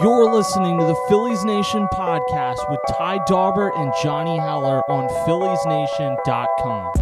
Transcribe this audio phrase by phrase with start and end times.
[0.00, 6.92] You're listening to the Phillies Nation podcast with Ty Daubert and Johnny Heller on PhilliesNation.com.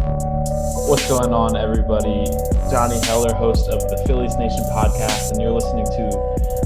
[0.89, 2.25] What's going on, everybody?
[2.69, 6.09] Johnny Heller, host of the Phillies Nation podcast, and you're listening to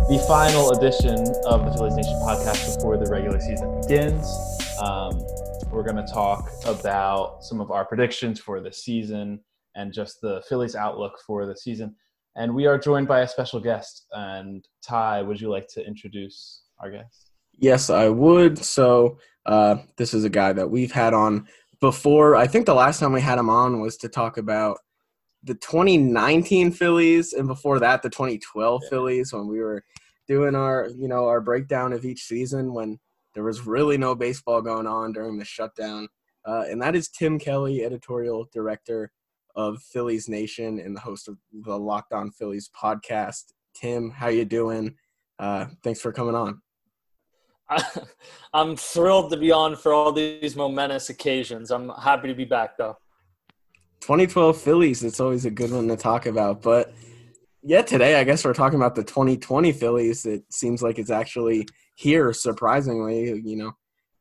[0.10, 1.14] the final edition
[1.46, 4.26] of the Phillies Nation podcast before the regular season begins.
[4.82, 5.22] Um,
[5.70, 9.42] we're going to talk about some of our predictions for the season
[9.76, 11.96] and just the Phillies' outlook for the season.
[12.36, 14.08] And we are joined by a special guest.
[14.12, 17.32] And Ty, would you like to introduce our guest?
[17.58, 18.58] Yes, I would.
[18.58, 21.48] So, uh, this is a guy that we've had on
[21.80, 22.36] before.
[22.36, 24.80] I think the last time we had him on was to talk about
[25.44, 28.90] the 2019 Phillies, and before that, the 2012 yeah.
[28.90, 29.84] Phillies when we were
[30.28, 33.00] doing our, you know, our breakdown of each season when
[33.36, 36.08] there was really no baseball going on during the shutdown.
[36.46, 39.12] Uh, and that is Tim Kelly, editorial director
[39.56, 43.54] of Phillies Nation and the host of the Locked On Phillies podcast.
[43.76, 44.96] Tim, how you doing?
[45.40, 46.62] Uh, thanks for coming on.
[48.54, 51.72] I'm thrilled to be on for all these momentous occasions.
[51.72, 52.98] I'm happy to be back, though.
[54.02, 56.62] 2012 Phillies, it's always a good one to talk about.
[56.62, 56.94] But
[57.64, 60.26] yeah, today I guess we're talking about the 2020 Phillies.
[60.26, 63.42] It seems like it's actually here, surprisingly.
[63.44, 63.72] You know,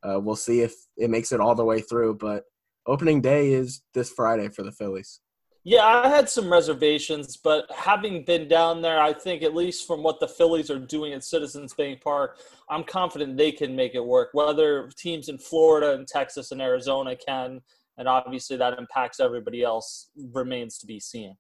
[0.03, 2.15] uh, we'll see if it makes it all the way through.
[2.15, 2.45] But
[2.87, 5.21] opening day is this Friday for the Phillies.
[5.67, 10.03] Yeah, I had some reservations, but having been down there, I think at least from
[10.03, 14.05] what the Phillies are doing at Citizens Bank Park, I'm confident they can make it
[14.05, 14.29] work.
[14.33, 17.63] Whether teams in Florida and Texas and Arizona can,
[17.97, 21.35] and obviously that impacts everybody else, remains to be seen.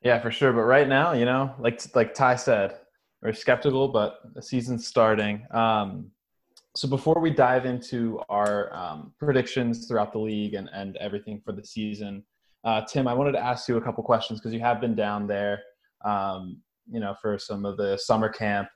[0.00, 0.52] Yeah, for sure.
[0.52, 2.76] But right now, you know, like like Ty said,
[3.22, 5.44] we're skeptical, but the season's starting.
[5.50, 6.12] Um,
[6.76, 11.52] so before we dive into our um, predictions throughout the league and, and everything for
[11.52, 12.24] the season,
[12.64, 15.28] uh, Tim, I wanted to ask you a couple questions because you have been down
[15.28, 15.60] there,
[16.04, 18.68] um, you know, for some of the summer camp.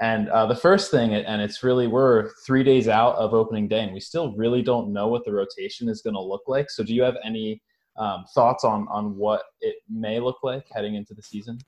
[0.00, 3.80] And uh, the first thing, and it's really we're three days out of opening day,
[3.80, 6.70] and we still really don't know what the rotation is going to look like.
[6.70, 7.62] So, do you have any
[7.98, 11.58] um, thoughts on on what it may look like heading into the season?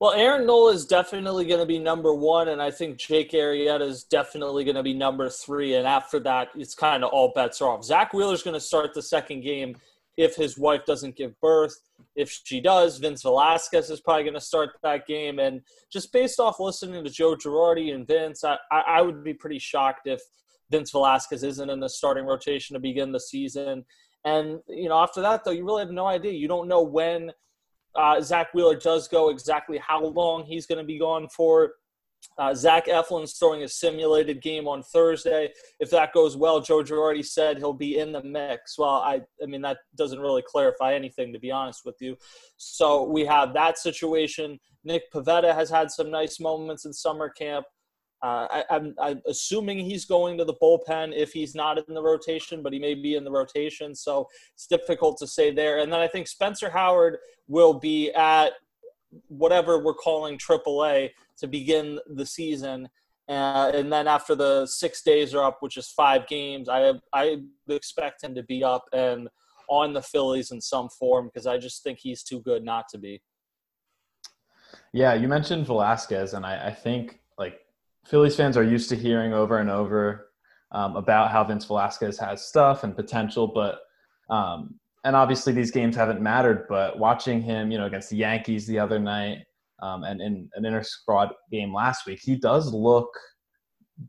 [0.00, 3.80] Well, Aaron Nola is definitely going to be number one, and I think Jake Arrieta
[3.80, 5.76] is definitely going to be number three.
[5.76, 7.84] And after that, it's kind of all bets are off.
[7.84, 9.76] Zack Wheeler is going to start the second game
[10.16, 11.76] if his wife doesn't give birth.
[12.16, 15.38] If she does, Vince Velasquez is probably going to start that game.
[15.38, 15.60] And
[15.92, 20.06] just based off listening to Joe Girardi and Vince, I, I would be pretty shocked
[20.06, 20.20] if
[20.70, 23.84] Vince Velasquez isn't in the starting rotation to begin the season.
[24.24, 26.32] And, you know, after that, though, you really have no idea.
[26.32, 27.30] You don't know when–
[27.96, 31.72] uh, Zack Wheeler does go, exactly how long he's going to be gone for.
[32.38, 35.52] Uh, Zach Eflin's throwing a simulated game on Thursday.
[35.78, 38.78] If that goes well, Joe already said he'll be in the mix.
[38.78, 42.16] Well, I, I mean that doesn't really clarify anything, to be honest with you.
[42.56, 44.58] So we have that situation.
[44.84, 47.66] Nick Pivetta has had some nice moments in summer camp.
[48.24, 52.02] Uh, I, I'm, I'm, assuming he's going to the bullpen if he's not in the
[52.02, 53.94] rotation, but he may be in the rotation.
[53.94, 55.80] So it's difficult to say there.
[55.80, 57.18] And then I think Spencer Howard
[57.48, 58.52] will be at
[59.28, 62.88] whatever we're calling AAA to begin the season.
[63.28, 67.42] Uh, and then after the six days are up, which is five games, I I
[67.68, 69.28] expect him to be up and
[69.68, 72.98] on the Phillies in some form because I just think he's too good not to
[72.98, 73.20] be.
[74.92, 77.60] Yeah, you mentioned Velasquez, and I, I think like
[78.06, 80.30] Phillies fans are used to hearing over and over
[80.72, 83.80] um, about how Vince Velasquez has stuff and potential, but
[84.34, 86.66] um, and obviously these games haven't mattered.
[86.68, 89.44] But watching him, you know, against the Yankees the other night,
[89.82, 93.08] um, and in an inter squad game last week, he does look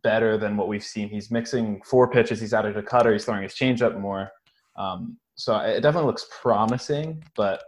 [0.04, 1.10] better than what we've seen.
[1.10, 2.40] He's mixing four pitches.
[2.42, 3.14] He's added a cutter.
[3.14, 4.32] He's throwing his changeup more.
[4.78, 7.64] Um, so it definitely looks promising, but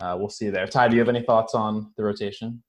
[0.00, 0.66] uh, we'll see there.
[0.66, 2.62] Ty, do you have any thoughts on the rotation?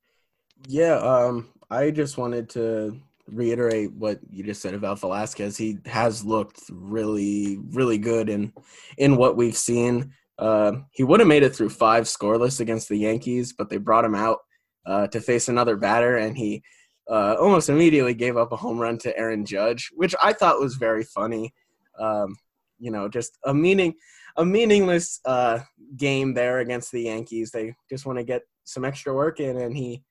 [0.67, 5.57] Yeah, um, I just wanted to reiterate what you just said about Velasquez.
[5.57, 8.53] He has looked really, really good in
[8.99, 10.13] in what we've seen.
[10.37, 14.05] Uh, he would have made it through five scoreless against the Yankees, but they brought
[14.05, 14.39] him out
[14.85, 16.61] uh, to face another batter, and he
[17.09, 20.75] uh, almost immediately gave up a home run to Aaron Judge, which I thought was
[20.75, 21.55] very funny.
[21.99, 22.35] Um,
[22.77, 23.95] you know, just a meaning
[24.37, 25.59] a meaningless uh,
[25.97, 27.49] game there against the Yankees.
[27.49, 30.03] They just want to get some extra work in, and he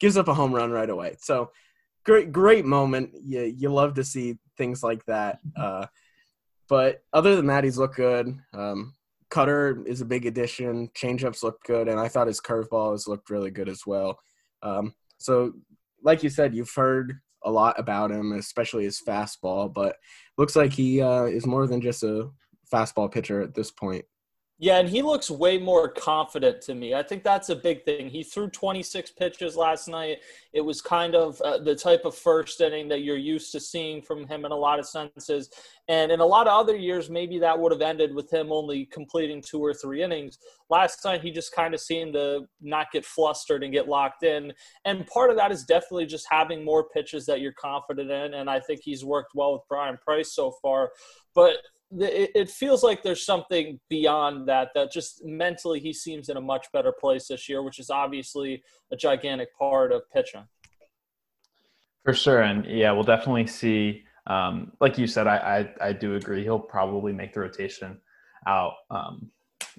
[0.00, 1.16] gives up a home run right away.
[1.20, 1.50] So
[2.04, 3.10] great, great moment.
[3.22, 5.40] You you love to see things like that.
[5.56, 5.86] Uh,
[6.68, 8.38] but other than that, he's looked good.
[8.52, 8.94] Um,
[9.30, 10.88] Cutter is a big addition.
[10.96, 14.18] Changeups look good, and I thought his curveball has looked really good as well.
[14.62, 15.52] Um, so,
[16.02, 19.72] like you said, you've heard a lot about him, especially his fastball.
[19.72, 19.96] But
[20.38, 22.30] looks like he uh, is more than just a
[22.72, 24.04] fastball pitcher at this point.
[24.58, 26.94] Yeah, and he looks way more confident to me.
[26.94, 28.08] I think that's a big thing.
[28.08, 30.20] He threw 26 pitches last night.
[30.54, 34.00] It was kind of uh, the type of first inning that you're used to seeing
[34.00, 35.50] from him in a lot of senses.
[35.88, 38.86] And in a lot of other years, maybe that would have ended with him only
[38.86, 40.38] completing two or three innings.
[40.70, 44.54] Last night, he just kind of seemed to not get flustered and get locked in.
[44.86, 48.32] And part of that is definitely just having more pitches that you're confident in.
[48.32, 50.92] And I think he's worked well with Brian Price so far.
[51.34, 51.56] But
[51.92, 56.66] it feels like there's something beyond that that just mentally he seems in a much
[56.72, 58.62] better place this year which is obviously
[58.92, 60.44] a gigantic part of pitching.
[62.04, 66.16] For sure and yeah we'll definitely see um, like you said I, I, I do
[66.16, 67.98] agree he'll probably make the rotation
[68.48, 69.30] out um,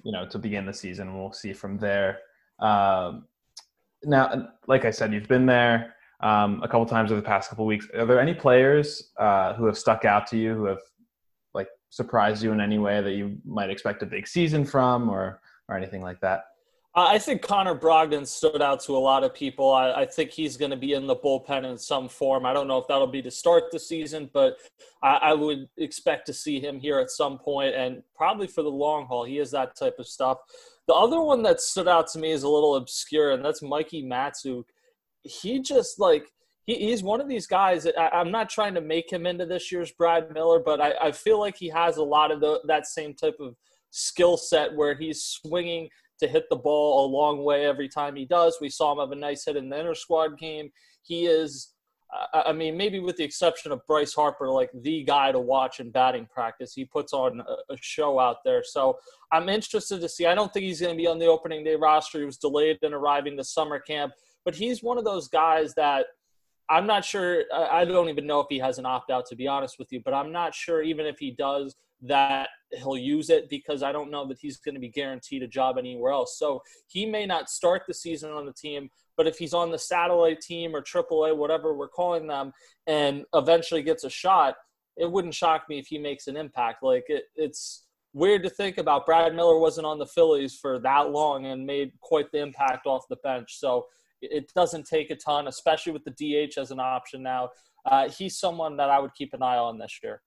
[0.02, 2.20] you know to begin the season we'll see from there.
[2.58, 3.26] Um,
[4.04, 7.66] now like i said you've been there um, a couple times over the past couple
[7.66, 7.86] weeks.
[7.94, 10.80] Are there any players uh, who have stuck out to you who have
[11.90, 15.76] surprised you in any way that you might expect a big season from or or
[15.76, 16.44] anything like that?
[16.94, 19.72] I think Connor Brogdon stood out to a lot of people.
[19.72, 22.44] I, I think he's going to be in the bullpen in some form.
[22.44, 24.56] I don't know if that'll be to start the season, but
[25.02, 28.70] I, I, would expect to see him here at some point and probably for the
[28.70, 29.24] long haul.
[29.24, 30.38] He has that type of stuff.
[30.88, 34.04] The other one that stood out to me is a little obscure, and that's Mikie
[34.04, 34.64] Mahtook.
[35.22, 36.32] He just like
[36.68, 37.82] he, he's one of these guys.
[37.84, 40.92] that I, am not trying to make him into this year's Brad Miller, but I,
[41.00, 43.56] I feel like he has a lot of the, that same type of
[43.90, 45.88] skill set where he's swinging
[46.20, 48.58] to hit the ball a long way every time he does.
[48.60, 50.70] We saw him have a nice hit in the inter squad game.
[51.02, 51.72] He is,
[52.34, 55.80] uh, I mean, maybe with the exception of Bryce Harper, like the guy to watch
[55.80, 56.74] in batting practice.
[56.74, 58.62] He puts on a, a show out there.
[58.62, 58.98] So
[59.32, 60.26] I'm interested to see.
[60.26, 62.18] I don't think he's going to be on the opening day roster.
[62.18, 64.12] He was delayed in arriving to summer camp,
[64.44, 66.04] but he's one of those guys that–
[66.70, 67.44] I'm not sure.
[67.54, 70.00] I don't even know if he has an opt out, to be honest with you,
[70.04, 74.10] but I'm not sure even if he does that he'll use it because I don't
[74.10, 76.38] know that he's going to be guaranteed a job anywhere else.
[76.38, 79.78] So he may not start the season on the team, but if he's on the
[79.78, 82.52] satellite team or AAA, whatever we're calling them,
[82.86, 84.54] and eventually gets a shot,
[84.96, 86.82] it wouldn't shock me if he makes an impact.
[86.82, 89.06] Like it, it's weird to think about.
[89.06, 93.08] Brad Miller wasn't on the Phillies for that long and made quite the impact off
[93.08, 93.58] the bench.
[93.58, 93.86] So
[94.20, 97.50] it doesn't take a ton, especially with the DH as an option now.
[97.86, 100.22] Uh, he's someone that I would keep an eye on this year.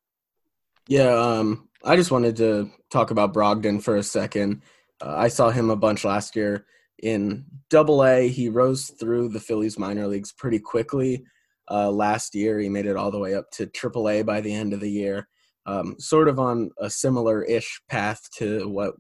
[0.88, 4.64] Yeah, um, I just wanted to talk about Brogdon for a second.
[5.02, 6.66] Uh, I saw him a bunch last year
[7.02, 8.28] in Double A.
[8.28, 11.24] He rose through the Phillies minor leagues pretty quickly.
[11.70, 14.54] Uh, last year, he made it all the way up to Triple A by the
[14.54, 15.28] end of the year.
[15.66, 18.96] Um, sort of on a similar-ish path to what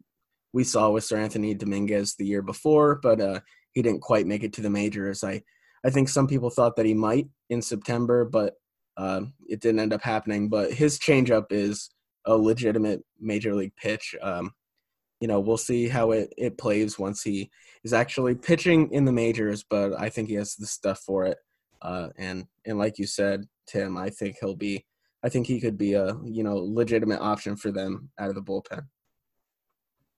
[0.53, 3.39] we saw with Seranthony Dominguez the year before, but uh,
[3.73, 5.23] he didn't quite make it to the majors.
[5.23, 5.43] I
[5.83, 8.55] I think some people thought that he might in September, but
[8.97, 10.49] uh, it didn't end up happening.
[10.49, 11.89] But his changeup is
[12.25, 14.15] a legitimate major league pitch.
[14.21, 14.51] Um,
[15.19, 17.49] you know, we'll see how it, it plays once he
[17.83, 21.37] is actually pitching in the majors, but I think he has the stuff for it.
[21.81, 24.85] Uh, and and like you said, Tim, I think he'll be.
[25.23, 28.41] I think he could be a you know legitimate option for them out of the
[28.41, 28.85] bullpen.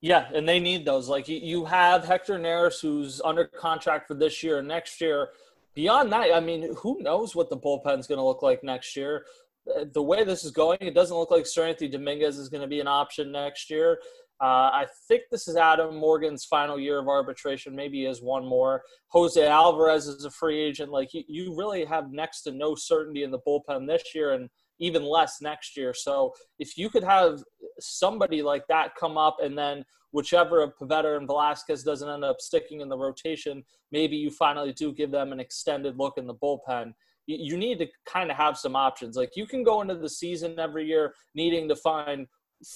[0.03, 1.07] Yeah, and they need those.
[1.07, 5.29] Like you have Hector Neris, who's under contract for this year and next year.
[5.75, 9.25] Beyond that, I mean, who knows what the bullpen's going to look like next year?
[9.65, 12.67] Uh, the way this is going, it doesn't look like Seranthony Dominguez is going to
[12.67, 13.97] be an option next year.
[14.41, 17.73] Uh, I think this is Adam Morgan's final year of arbitration.
[17.73, 18.83] Maybe he has one more.
[19.07, 20.91] Jose Alvarez is a free agent.
[20.91, 24.50] Like you, you really have next to no certainty in the bullpen this year, and
[24.84, 25.94] even less next year.
[25.94, 27.42] So if you could have
[27.80, 32.42] somebody like that come up and then whichever of Pivetta and Velasquez doesn't end up
[32.42, 36.36] sticking in the rotation, maybe you finally do give them an extended look in the
[36.36, 36.94] bullpen.
[37.25, 39.16] You need to kind of have some options.
[39.16, 42.28] Like you can go into the season every year needing to find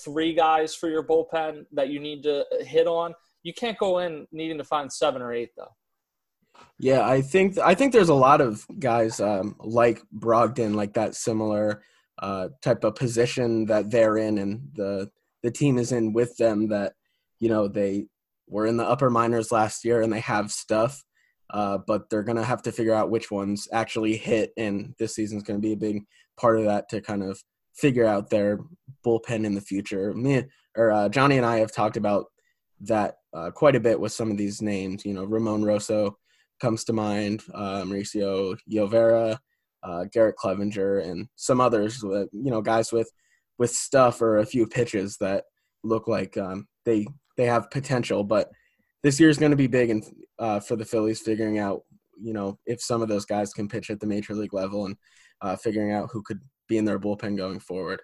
[0.05, 3.13] three guys for your bullpen that you need to hit on.
[3.43, 5.73] You can't go in needing to find seven or eight though.
[6.79, 11.15] Yeah, I think I think there's a lot of guys um, like Brogdon, like that
[11.15, 11.83] similar
[12.19, 15.09] uh, type of position that they're in, and the
[15.43, 16.67] the team is in with them.
[16.69, 16.93] That
[17.39, 18.07] you know they
[18.47, 21.03] were in the upper minors last year, and they have stuff,
[21.51, 25.43] uh, but they're gonna have to figure out which ones actually hit, and this season's
[25.43, 26.03] gonna be a big
[26.37, 27.41] part of that to kind of
[27.73, 28.59] figure out their
[29.05, 30.13] bullpen in the future.
[30.13, 30.43] Me
[30.75, 32.25] or uh, Johnny and I have talked about
[32.81, 35.05] that uh, quite a bit with some of these names.
[35.05, 36.17] You know, Ramon Rosso
[36.59, 39.37] comes to mind, uh, Mauricio Llovera,
[39.83, 42.01] uh, Garrett Cleavinger, and some others.
[42.03, 43.11] You know, guys with
[43.57, 45.45] with stuff or a few pitches that
[45.83, 47.07] look like um, they
[47.37, 48.23] they have potential.
[48.23, 48.49] But
[49.03, 50.03] this year is going to be big and
[50.39, 51.81] uh, for the Phillies figuring out
[52.19, 54.97] you know if some of those guys can pitch at the major league level and
[55.41, 58.01] uh, figuring out who could be in their bullpen going forward.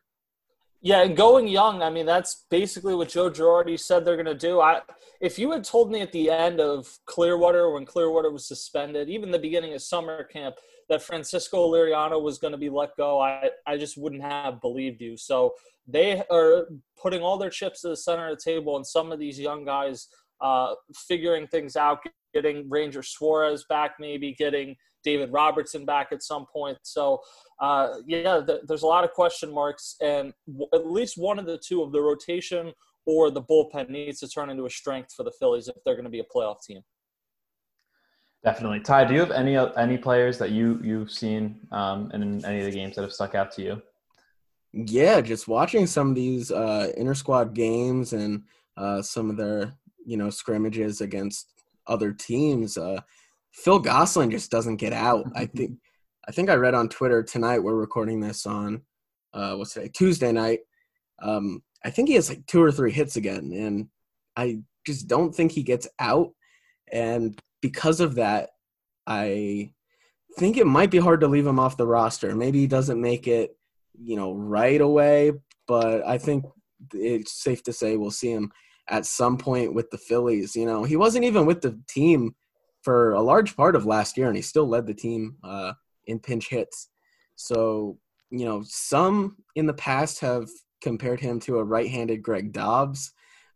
[0.82, 4.36] Yeah, and going young, I mean, that's basically what Joe Girardi said they're going to
[4.36, 4.60] do.
[4.60, 4.82] I,
[5.22, 9.32] if you had told me at the end of Clearwater, when Clearwater was suspended, even
[9.32, 10.56] the beginning of summer camp,
[10.90, 15.02] that Francisco Liriano was going to be let go, I, I just wouldn't have believed
[15.02, 15.18] you.
[15.18, 15.54] So
[15.88, 16.68] they are
[17.02, 19.66] putting all their chips to the center of the table, and some of these young
[19.66, 20.08] guys
[20.42, 22.00] uh, figuring things out,
[22.34, 26.78] getting Ranger Suarez back, maybe getting David Robertson back at some point.
[26.84, 27.20] So,
[27.60, 31.46] uh, yeah, th- there's a lot of question marks, and w- at least one of
[31.46, 32.74] the two of the rotation
[33.06, 36.06] or the bullpen needs to turn into a strength for the Phillies if they're going
[36.06, 36.82] to be a playoff team.
[38.44, 39.06] Definitely, Ty.
[39.06, 42.72] Do you have any any players that you you've seen um, in any of the
[42.72, 43.82] games that have stuck out to you?
[44.74, 48.44] Yeah, just watching some of these uh, inter squad games and
[48.76, 49.74] uh, some of their
[50.06, 51.54] you know scrimmages against
[51.88, 52.78] other teams.
[52.78, 53.00] Uh,
[53.54, 55.26] Phil Gosselin just doesn't get out.
[55.36, 55.78] I think
[56.28, 57.60] I think I read on Twitter tonight.
[57.60, 58.82] We're recording this on
[59.34, 60.60] uh, what's today Tuesday night.
[61.22, 63.88] Um, I think he has like two or three hits again, and
[64.36, 66.32] I just don't think he gets out.
[66.92, 68.50] And because of that,
[69.08, 69.72] I
[70.38, 72.36] think it might be hard to leave him off the roster.
[72.36, 73.56] Maybe he doesn't make it,
[73.98, 75.32] you know, right away,
[75.66, 76.44] but I think
[76.94, 78.52] it's safe to say we'll see him
[78.90, 80.58] at some point with the Phillies.
[80.58, 82.36] You know, he wasn't even with the team
[82.82, 85.72] for a large part of last year, and he still led the team uh,
[86.06, 86.90] in pinch hits.
[87.38, 87.98] So,
[88.30, 90.50] you know, some in the past have
[90.82, 93.14] compared him to a right-handed Greg Dobbs.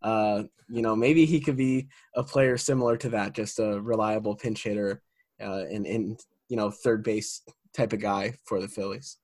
[0.07, 4.35] Uh, you know, maybe he could be a player similar to that, just a reliable
[4.35, 5.01] pinch hitter
[5.41, 7.41] uh, and, and, you know, third base
[7.73, 9.17] type of guy for the Phillies.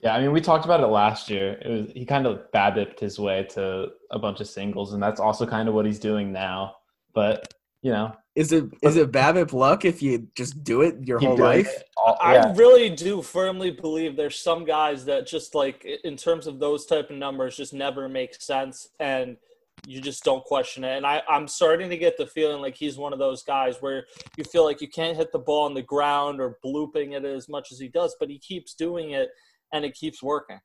[0.00, 1.52] Yeah, I mean, we talked about it last year.
[1.64, 5.20] It was he kind of babbipped his way to a bunch of singles, and that's
[5.20, 6.76] also kind of what he's doing now.
[7.14, 11.18] But you know, is it is it BABIP luck if you just do it your
[11.18, 11.72] whole life?
[11.96, 12.46] All, yeah.
[12.48, 16.84] I really do firmly believe there's some guys that just like in terms of those
[16.84, 19.38] type of numbers just never make sense, and
[19.86, 20.96] you just don't question it.
[20.96, 24.04] And I, I'm starting to get the feeling like he's one of those guys where
[24.36, 27.48] you feel like you can't hit the ball on the ground or blooping it as
[27.48, 29.28] much as he does, but he keeps doing it
[29.72, 30.58] and it keeps working.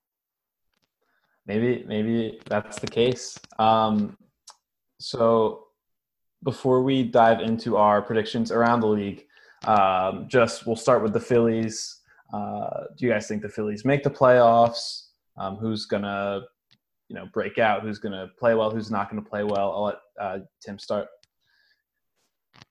[1.46, 3.38] Maybe maybe that's the case.
[3.60, 4.18] Um,
[5.00, 5.68] so
[6.44, 9.26] before we dive into our predictions around the league,
[9.66, 12.00] um, just we'll start with the Phillies.
[12.34, 15.08] Uh, do you guys think the Phillies make the playoffs?
[15.38, 16.42] Um, who's gonna,
[17.12, 17.82] you know, break out?
[17.82, 18.72] Who's gonna play well?
[18.72, 19.74] Who's not gonna play well?
[19.74, 21.08] I'll let uh, Tim start.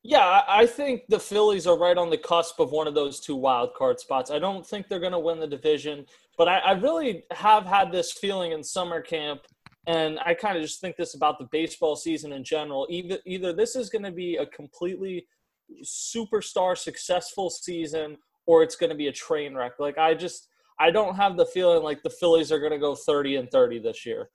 [0.03, 3.37] Yeah, I think the Phillies are right on the cusp of one of those two
[3.37, 4.31] wild card spots.
[4.31, 6.07] I don't think they're going to win the division,
[6.39, 9.43] but I, I, really have had this feeling in summer camp,
[9.87, 12.87] and I kind of just think this about the baseball season in general.
[12.89, 15.27] Either either this is going to be a completely
[15.85, 18.17] superstar successful season,
[18.47, 19.73] or it's going to be a train wreck.
[19.79, 20.49] Like I just
[20.81, 23.79] I don't have the feeling like the Phillies are going to go thirty and thirty
[23.79, 24.31] this year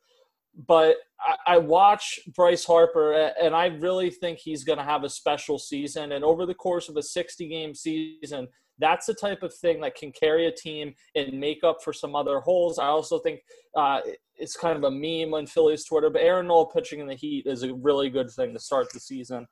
[0.67, 5.09] but I, I, watch Bryce Harper, and I really think he's going to have a
[5.09, 6.13] special season.
[6.13, 8.47] And over the course of a 60 game season,
[8.79, 12.15] that's the type of thing that can carry a team and make up for some
[12.15, 12.79] other holes.
[12.79, 13.41] I also think
[13.75, 14.01] uh,
[14.35, 17.45] it's kind of a meme on Phillies Twitter, but Aaron Nola pitching in the Heat
[17.47, 19.47] is a really good thing to start the season.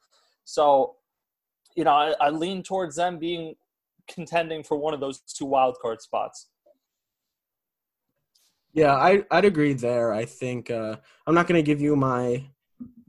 [0.45, 0.95] So,
[1.75, 3.55] you know, I, I lean towards them being
[4.09, 6.47] contending for one of those two wild card spots.
[8.73, 10.13] Yeah, I I'd agree there.
[10.13, 12.43] I think uh, I'm not going to give you my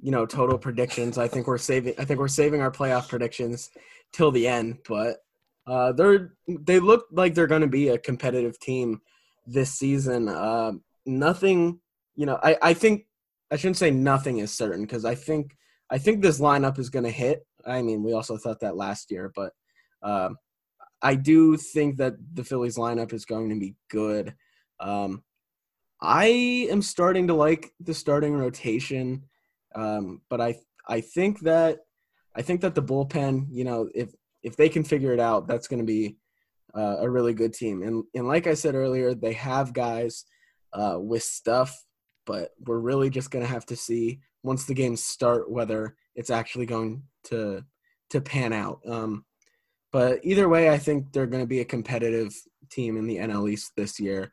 [0.01, 1.17] you know total predictions.
[1.17, 3.71] I think we're saving I think we're saving our playoff predictions
[4.13, 5.19] till the end, but
[5.67, 9.01] uh, they're they look like they're going to be a competitive team
[9.47, 10.29] this season.
[10.29, 10.73] Uh,
[11.07, 11.81] nothing,
[12.15, 13.07] you know, I I think
[13.51, 15.57] I shouldn't say nothing is certain because I think
[15.89, 17.47] I think this lineup is going to hit.
[17.67, 19.53] I mean, we also thought that last year, but
[20.03, 20.31] uh,
[21.01, 24.35] I do think that the Phillies lineup is going to be good.
[24.81, 25.23] Um,
[26.05, 26.27] I
[26.71, 29.25] am starting to like the starting rotation,
[29.75, 30.57] um, but I
[30.87, 31.79] I think that
[32.37, 35.67] I think that the bullpen, you know, if if they can figure it out, that's
[35.67, 36.17] going to be
[36.75, 37.83] uh, a really good team.
[37.83, 40.25] And and like I said earlier, they have guys
[40.75, 41.75] uh, with stuff,
[42.27, 46.31] but we're really just going to have to see once the games start whether it's
[46.31, 47.65] actually going to
[48.11, 48.81] to pan out.
[48.87, 49.25] Um,
[49.91, 52.35] but either way, I think they're going to be a competitive
[52.71, 54.33] team in the NL East this year.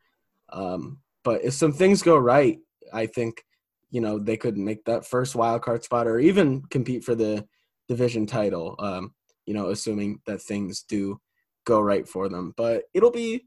[0.51, 2.59] Um, but if some things go right,
[2.93, 3.43] I think
[3.89, 7.45] you know they could make that first wild card spot or even compete for the
[7.87, 8.75] division title.
[8.79, 9.13] Um,
[9.45, 11.19] you know, assuming that things do
[11.65, 12.53] go right for them.
[12.55, 13.45] But it'll be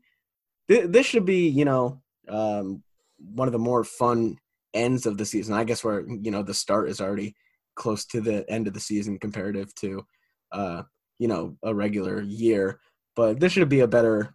[0.69, 2.83] th- this should be you know um,
[3.19, 4.37] one of the more fun
[4.73, 5.54] ends of the season.
[5.54, 7.35] I guess where you know the start is already
[7.76, 10.07] close to the end of the season comparative to
[10.52, 10.83] uh,
[11.19, 12.81] you know a regular year.
[13.16, 14.35] But this should be a better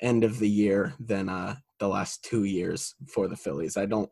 [0.00, 3.76] end of the year than uh, the last two years for the Phillies.
[3.76, 4.10] I don't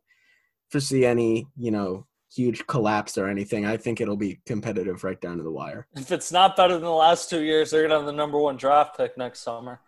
[0.71, 3.67] foresee any, you know, huge collapse or anything.
[3.67, 5.87] I think it'll be competitive right down to the wire.
[5.97, 8.57] If it's not better than the last two years, they're gonna have the number one
[8.57, 9.81] draft pick next summer.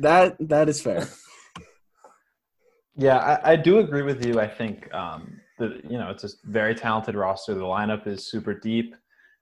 [0.00, 1.08] That that is fair.
[3.00, 4.40] Yeah, I, I do agree with you.
[4.40, 7.54] I think um, the you know it's a very talented roster.
[7.54, 8.94] The lineup is super deep.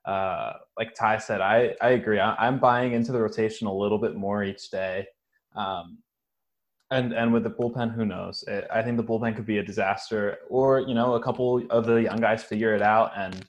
[0.04, 2.20] Uh, like Ty said, I I agree.
[2.20, 5.06] I, am buying into the rotation a little bit more each day.
[5.56, 5.98] Um,
[6.90, 8.44] and and with the bullpen, who knows?
[8.70, 12.02] I think the bullpen could be a disaster, or you know, a couple of the
[12.02, 13.46] young guys figure it out, and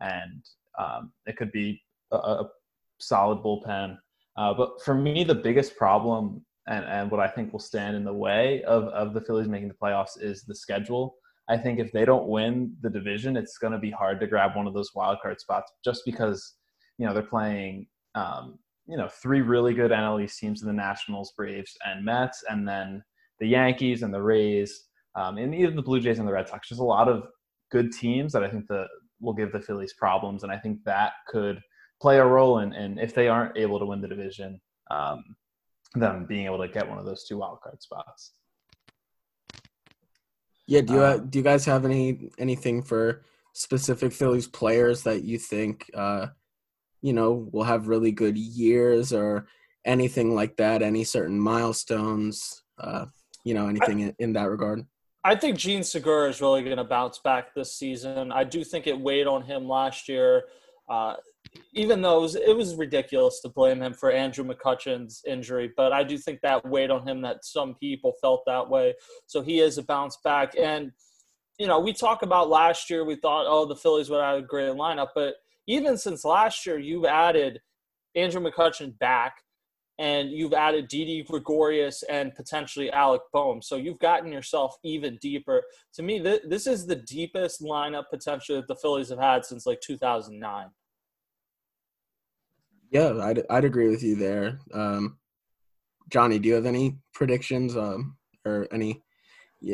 [0.00, 0.44] and
[0.78, 2.50] um, it could be a, a
[2.98, 3.98] solid bullpen.
[4.36, 8.04] Uh, but for me, the biggest problem and, and what I think will stand in
[8.04, 11.16] the way of, of the Phillies making the playoffs is the schedule.
[11.48, 14.56] I think if they don't win the division, it's going to be hard to grab
[14.56, 16.54] one of those wild card spots just because,
[16.96, 20.74] you know, they're playing, um, you know, three really good NL East teams in the
[20.74, 23.02] Nationals, Braves, and Mets, and then
[23.40, 24.84] the Yankees and the Rays,
[25.16, 26.68] um, and even the Blue Jays and the Red Sox.
[26.68, 27.24] There's a lot of
[27.72, 28.86] good teams that I think the
[29.20, 31.60] will give the Phillies problems, and I think that could
[32.00, 34.60] play a role in, in if they aren't able to win the division.
[34.90, 35.24] Um,
[35.94, 38.32] them being able to get one of those two wild card spots.
[40.66, 43.22] Yeah, do you uh, do you guys have any anything for
[43.52, 46.28] specific Phillies players that you think uh,
[47.04, 49.46] you know will have really good years or
[49.84, 50.80] anything like that?
[50.80, 52.64] Any certain milestones?
[52.78, 53.06] Uh,
[53.44, 54.86] you know, anything I, in, in that regard?
[55.22, 58.32] I think Jean Segura is really going to bounce back this season.
[58.32, 60.44] I do think it weighed on him last year.
[60.88, 61.14] Uh,
[61.74, 65.92] even though it was, it was, ridiculous to blame him for Andrew McCutchen's injury, but
[65.92, 68.94] I do think that weighed on him that some people felt that way.
[69.26, 70.54] So he is a bounce back.
[70.58, 70.90] And,
[71.58, 74.42] you know, we talk about last year, we thought, oh, the Phillies would have a
[74.42, 75.08] great lineup.
[75.14, 77.60] But even since last year, you've added
[78.14, 79.36] Andrew McCutchen back
[79.98, 83.62] and you've added Didi Gregorius and potentially Alec Bohm.
[83.62, 85.62] So you've gotten yourself even deeper.
[85.94, 89.66] To me, th- this is the deepest lineup potentially that the Phillies have had since
[89.66, 90.66] like 2009.
[92.90, 94.60] Yeah, I'd I'd agree with you there.
[94.72, 95.18] Um,
[96.10, 99.02] Johnny, do you have any predictions um, or any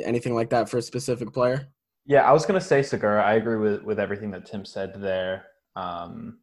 [0.04, 1.68] anything like that for a specific player?
[2.06, 3.22] Yeah, I was gonna say Segura.
[3.22, 6.38] I agree with with everything that Tim said there, um,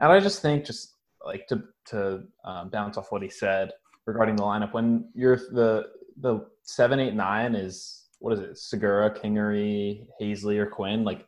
[0.00, 3.70] and I just think just like to to um, bounce off what he said
[4.06, 4.72] regarding the lineup.
[4.72, 8.58] When you're the the seven, eight, nine is what is it?
[8.58, 11.04] Segura, Kingery, Haseley, or Quinn.
[11.04, 11.26] Like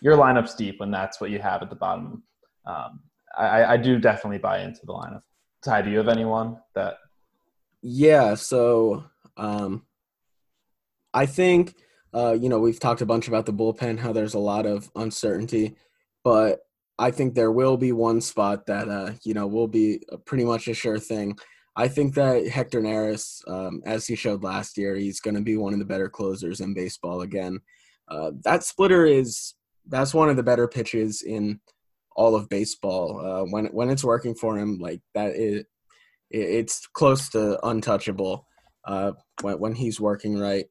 [0.00, 2.22] your lineup's deep when that's what you have at the bottom.
[2.66, 3.00] Um,
[3.36, 5.22] I, I do definitely buy into the lineup.
[5.64, 6.96] Ty, do you have anyone that?
[7.82, 9.04] Yeah, so
[9.36, 9.86] um,
[11.14, 11.74] I think
[12.14, 14.90] uh, you know we've talked a bunch about the bullpen, how there's a lot of
[14.94, 15.76] uncertainty,
[16.24, 16.60] but
[17.02, 20.68] I think there will be one spot that uh, you know will be pretty much
[20.68, 21.36] a sure thing.
[21.74, 25.56] I think that Hector Neris, um, as he showed last year, he's going to be
[25.56, 27.60] one of the better closers in baseball again.
[28.08, 29.54] Uh, that splitter is
[29.88, 31.60] that's one of the better pitches in
[32.14, 33.06] all of baseball.
[33.20, 35.66] Uh, when when it's working for him, like that, it,
[36.30, 38.46] it's close to untouchable
[38.84, 39.10] uh,
[39.40, 40.66] when when he's working right.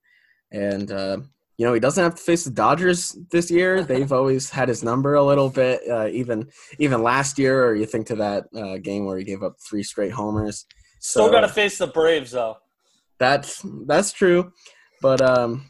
[0.53, 1.17] And uh,
[1.61, 3.83] you know he doesn't have to face the Dodgers this year.
[3.91, 5.81] They've always had his number a little bit.
[5.87, 9.43] Uh, even even last year, or you think to that uh, game where he gave
[9.43, 10.65] up three straight homers.
[11.01, 12.57] Still got to face the Braves though.
[13.19, 14.53] That's that's true,
[15.03, 15.69] but um,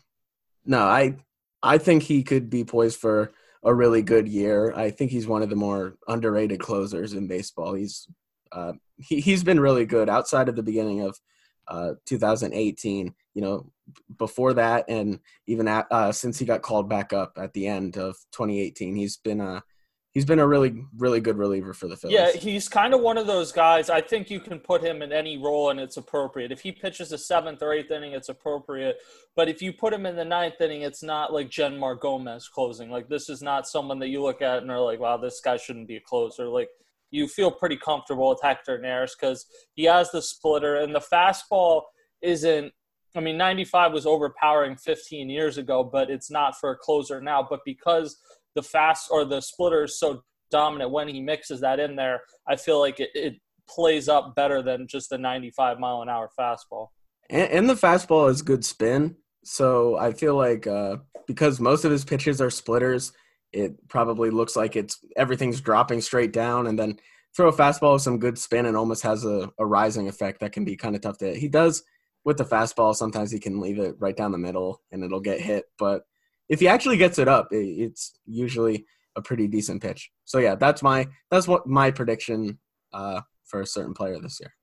[0.63, 1.17] no, I
[1.61, 3.33] I think he could be poised for
[3.65, 4.73] a really good year.
[4.73, 7.73] I think he's one of the more underrated closers in baseball.
[7.73, 8.07] He's
[8.53, 11.19] uh, he, he's been really good outside of the beginning of
[11.67, 13.13] uh, 2018.
[13.33, 13.71] You know,
[14.17, 17.97] before that, and even at, uh, since he got called back up at the end
[17.97, 19.63] of 2018, he's been a
[20.11, 22.15] he's been a really really good reliever for the Phillies.
[22.15, 23.89] Yeah, he's kind of one of those guys.
[23.89, 26.51] I think you can put him in any role and it's appropriate.
[26.51, 28.97] If he pitches a seventh or eighth inning, it's appropriate.
[29.35, 32.89] But if you put him in the ninth inning, it's not like Jeanmar Gomez closing.
[32.89, 35.57] Like this is not someone that you look at and are like, wow, this guy
[35.57, 36.47] shouldn't be a closer.
[36.47, 36.69] Like
[37.11, 41.83] you feel pretty comfortable with Hector Neris because he has the splitter and the fastball
[42.21, 42.73] isn't.
[43.15, 47.45] I mean, 95 was overpowering 15 years ago, but it's not for a closer now.
[47.47, 48.17] But because
[48.55, 52.55] the fast or the splitter is so dominant when he mixes that in there, I
[52.55, 53.35] feel like it, it
[53.69, 56.87] plays up better than just a 95 mile an hour fastball.
[57.29, 59.15] And, and the fastball is good spin.
[59.43, 60.97] So I feel like uh,
[61.27, 63.11] because most of his pitches are splitters,
[63.51, 66.97] it probably looks like it's everything's dropping straight down, and then
[67.35, 70.51] throw a fastball with some good spin and almost has a, a rising effect that
[70.51, 71.37] can be kind of tough to hit.
[71.37, 71.83] He does
[72.23, 72.95] with the fastball.
[72.95, 76.03] Sometimes he can leave it right down the middle and it'll get hit, but
[76.51, 80.11] if he actually gets it up, it's usually a pretty decent pitch.
[80.25, 82.59] So yeah, that's my that's what my prediction
[82.93, 84.53] uh, for a certain player this year.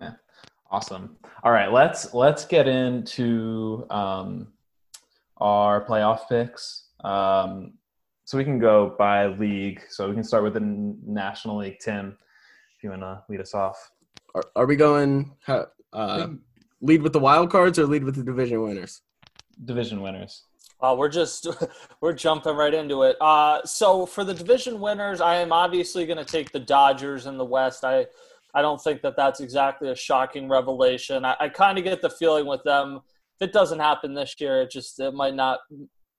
[0.00, 0.12] Yeah,
[0.70, 1.16] awesome.
[1.42, 4.52] All right, let's let's get into um,
[5.38, 6.86] our playoff picks.
[7.02, 7.74] Um,
[8.24, 9.82] so we can go by league.
[9.88, 11.80] So we can start with the National League.
[11.80, 12.16] Tim,
[12.76, 13.90] if you want to lead us off.
[14.36, 16.28] Are, are we going uh,
[16.82, 19.00] lead with the wild cards or lead with the division winners?
[19.64, 20.44] Division winners.
[20.80, 21.46] Uh, we're just
[22.00, 23.16] we're jumping right into it.
[23.20, 27.38] Uh, so for the division winners, I am obviously going to take the Dodgers in
[27.38, 27.84] the West.
[27.84, 28.06] I
[28.54, 31.24] I don't think that that's exactly a shocking revelation.
[31.24, 33.00] I, I kind of get the feeling with them.
[33.40, 35.60] If it doesn't happen this year, it just it might not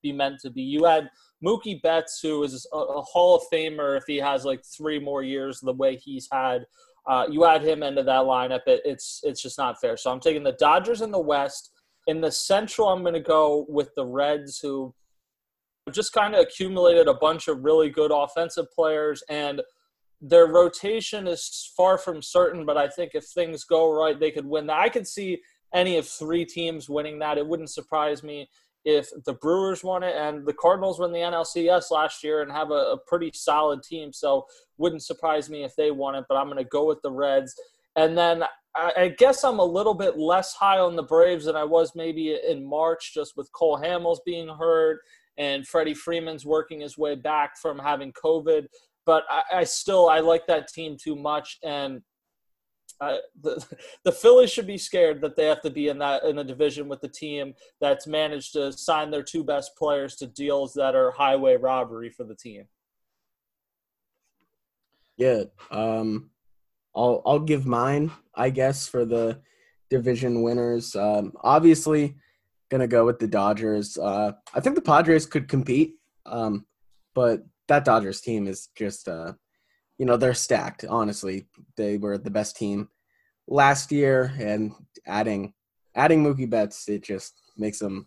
[0.01, 0.61] be meant to be.
[0.61, 1.09] You had
[1.45, 5.23] Mookie Betts, who is a, a Hall of Famer if he has like three more
[5.23, 6.65] years the way he's had.
[7.05, 9.97] Uh, you add him into that lineup, it, it's it's just not fair.
[9.97, 11.71] So I'm taking the Dodgers in the West.
[12.07, 14.93] In the Central, I'm going to go with the Reds, who
[15.91, 19.61] just kind of accumulated a bunch of really good offensive players, and
[20.21, 22.65] their rotation is far from certain.
[22.65, 24.79] But I think if things go right, they could win that.
[24.79, 25.41] I could see
[25.73, 27.37] any of three teams winning that.
[27.37, 28.47] It wouldn't surprise me
[28.85, 32.71] if the Brewers won it and the Cardinals won the NLCS last year and have
[32.71, 34.11] a, a pretty solid team.
[34.11, 34.45] So
[34.77, 37.55] wouldn't surprise me if they won it, but I'm going to go with the Reds.
[37.95, 38.43] And then
[38.75, 41.93] I, I, guess I'm a little bit less high on the Braves than I was
[41.95, 44.99] maybe in March, just with Cole Hamels being hurt
[45.37, 48.65] and Freddie Freeman's working his way back from having COVID.
[49.05, 52.01] But I, I still I like that team too much, and
[52.99, 53.65] the
[54.03, 56.87] the Phillies should be scared that they have to be in that in a division
[56.87, 61.11] with the team that's managed to sign their two best players to deals that are
[61.11, 62.65] highway robbery for the team.
[65.17, 66.31] Yeah, um,
[66.95, 69.39] I'll I'll give mine, I guess, for the
[69.89, 70.95] division winners.
[70.95, 72.15] Um, obviously,
[72.69, 73.97] gonna go with the Dodgers.
[73.97, 76.65] Uh, I think the Padres could compete, um,
[77.13, 79.33] but that Dodgers team is just uh,
[80.03, 80.83] you know they're stacked.
[80.83, 81.45] Honestly,
[81.77, 82.89] they were the best team
[83.47, 84.73] last year, and
[85.07, 85.53] adding
[85.95, 88.05] adding Mookie Betts, it just makes them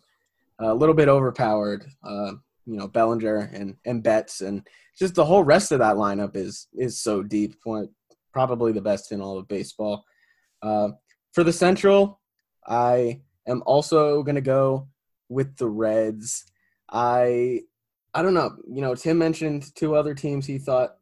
[0.59, 1.87] a little bit overpowered.
[2.03, 2.33] Uh,
[2.67, 6.67] you know, Bellinger and and Betts, and just the whole rest of that lineup is
[6.75, 7.55] is so deep.
[8.31, 10.05] Probably the best in all of baseball.
[10.61, 10.89] Uh,
[11.33, 12.21] for the Central,
[12.67, 14.87] I am also gonna go
[15.29, 16.45] with the Reds.
[16.91, 17.61] I
[18.13, 18.55] I don't know.
[18.69, 20.96] You know, Tim mentioned two other teams he thought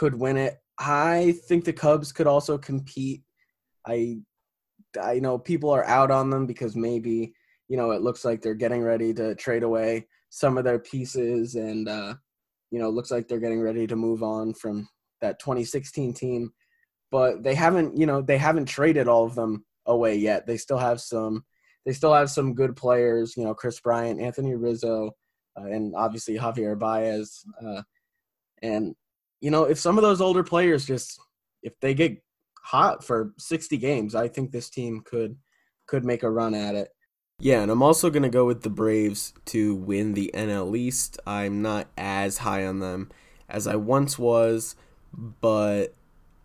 [0.00, 0.56] could win it.
[0.78, 3.22] I think the Cubs could also compete.
[3.86, 4.16] I
[4.98, 7.34] I know people are out on them because maybe
[7.68, 11.54] you know it looks like they're getting ready to trade away some of their pieces,
[11.54, 12.14] and uh,
[12.70, 14.88] you know looks like they're getting ready to move on from
[15.20, 16.50] that 2016 team.
[17.10, 20.46] But they haven't, you know, they haven't traded all of them away yet.
[20.46, 21.44] They still have some.
[21.84, 23.36] They still have some good players.
[23.36, 25.10] You know, Kris Bryant, Anthony Rizzo,
[25.58, 27.44] uh, and obviously Javier Baez.
[27.62, 27.82] Uh,
[28.62, 28.94] and
[29.40, 31.20] you know, if some of those older players just
[31.62, 32.22] if they get
[32.62, 35.36] hot for 60 games, I think this team could
[35.86, 36.88] could make a run at it.
[37.40, 41.18] Yeah, and I'm also going to go with the Braves to win the NL East.
[41.26, 43.10] I'm not as high on them
[43.48, 44.76] as I once was,
[45.12, 45.94] but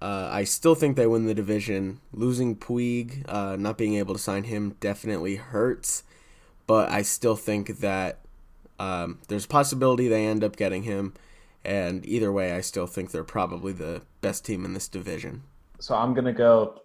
[0.02, 2.00] uh, I still think they win the division.
[2.14, 6.04] Losing Puig, uh, not being able to sign him, definitely hurts,
[6.66, 8.20] but I still think that
[8.80, 11.14] um, there's a possibility they end up getting him.
[11.66, 15.44] And either way, I still think they're probably the best team in this division.
[15.80, 16.80] So I'm gonna go.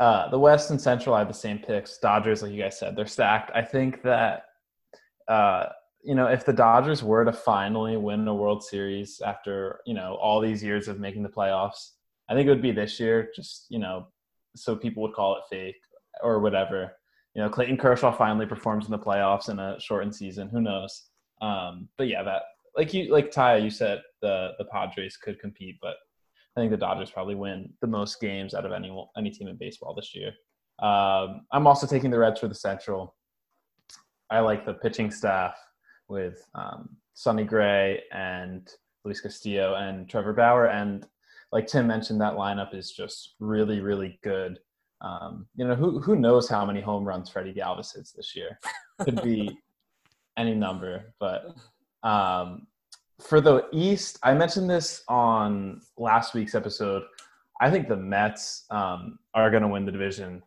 [0.00, 1.98] Uh, the West and Central I have the same picks.
[1.98, 3.50] Dodgers, like you guys said, they're stacked.
[3.54, 4.44] I think that
[5.28, 5.66] uh,
[6.02, 10.14] you know if the Dodgers were to finally win a World Series after you know
[10.20, 11.92] all these years of making the playoffs,
[12.28, 13.30] I think it would be this year.
[13.34, 14.08] Just you know,
[14.56, 15.80] so people would call it fake
[16.22, 16.92] or whatever.
[17.34, 20.48] You know, Clayton Kershaw finally performs in the playoffs in a shortened season.
[20.48, 21.04] Who knows?
[21.40, 22.42] Um, but yeah, that
[22.78, 25.96] like you like Ty, you said the the Padres could compete, but
[26.56, 29.56] I think the Dodgers probably win the most games out of any any team in
[29.56, 30.32] baseball this year.
[30.78, 33.16] Um, I'm also taking the Reds for the Central.
[34.30, 35.56] I like the pitching staff
[36.08, 38.68] with um, Sonny Gray and
[39.04, 41.04] Luis Castillo and Trevor Bauer, and
[41.50, 44.60] like Tim mentioned, that lineup is just really, really good.
[45.00, 48.58] Um, you know, who who knows how many home runs Freddy Galvis hits this year?
[49.00, 49.58] Could be
[50.36, 51.56] any number, but
[52.02, 52.66] um,
[53.20, 57.02] for the East, I mentioned this on last week's episode.
[57.60, 60.42] I think the Mets um, are going to win the division.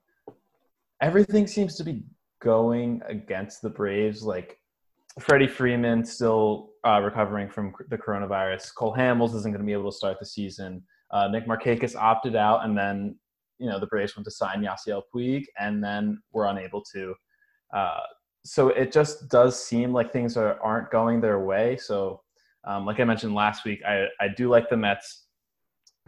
[1.02, 2.04] Everything seems to be
[2.42, 4.24] going against the Braves.
[4.24, 4.58] Like
[5.20, 8.74] Freddie Freeman still uh, recovering from the coronavirus.
[8.76, 10.84] Cole Hamels isn't going to be able to start the season.
[11.12, 13.18] Uh, Nick Markakis opted out, and then
[13.58, 17.14] you know the Braves went to sign Yasiel Puig, and then were unable to.
[17.76, 18.00] Uh,
[18.43, 21.77] so it just does seem like things are, aren't going their way.
[21.77, 22.21] So,
[22.63, 25.25] um, like I mentioned last week, I, I do like the Mets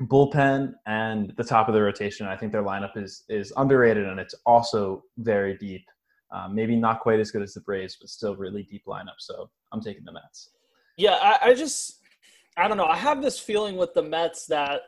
[0.01, 2.27] bullpen and the top of the rotation.
[2.27, 5.85] I think their lineup is is underrated and it's also very deep.
[6.31, 9.19] Um, maybe not quite as good as the Braves, but still really deep lineup.
[9.19, 10.49] So I'm taking the Mets.
[10.97, 11.99] Yeah, I, I just
[12.57, 12.85] I don't know.
[12.85, 14.81] I have this feeling with the Mets that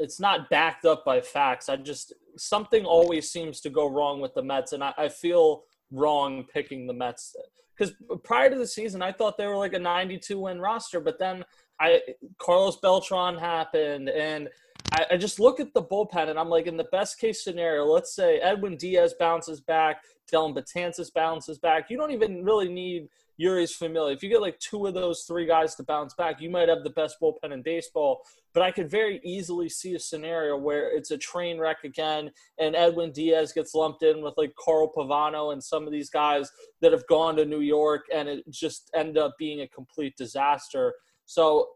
[0.00, 1.68] it's not backed up by facts.
[1.68, 5.64] I just something always seems to go wrong with the Mets, and I, I feel
[5.90, 7.36] wrong picking the Mets
[7.76, 11.18] because prior to the season, I thought they were like a 92 win roster, but
[11.18, 11.44] then
[11.80, 12.00] I
[12.38, 14.48] Carlos Beltran happened, and
[14.92, 17.84] I, I, just look at the bullpen, and I'm like, in the best case scenario,
[17.84, 21.90] let's say Edwin Diaz bounces back, Dellin Betances bounces back.
[21.90, 23.08] You don't even really need
[23.40, 24.14] Jeurys Familia.
[24.14, 26.84] If you get like two of those three guys to bounce back, you might have
[26.84, 28.22] the best bullpen in baseball.
[28.52, 32.76] But I could very easily see a scenario where it's a train wreck again, and
[32.76, 36.92] Edwin Diaz gets lumped in with like Carl Pavano and some of these guys that
[36.92, 40.94] have gone to New York, and it just end up being a complete disaster.
[41.26, 41.70] So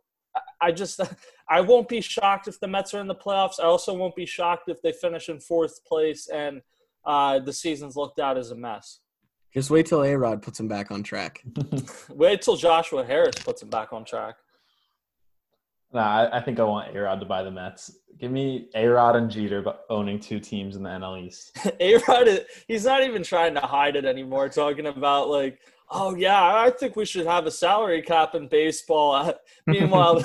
[0.61, 1.01] I just
[1.51, 3.61] I won't be shocked if the Mets are in the playoffs.
[3.61, 6.63] I also won't be shocked if they finish in fourth place and
[7.05, 9.01] uh, the season's looked at as a mess.
[9.59, 11.43] Just wait till A Rod puts him back on track.
[12.11, 14.37] wait till Joshua Harris puts him back on track.
[15.93, 17.91] Nah, I, I think I want A Rod to buy the Mets.
[18.21, 21.59] Give me A Rod and Jeter owning two teams in the NL East.
[21.81, 25.59] A Rod, he's not even trying to hide it anymore, talking about like,
[25.91, 29.35] oh yeah, I think we should have a salary cap in baseball.
[29.67, 30.25] Meanwhile,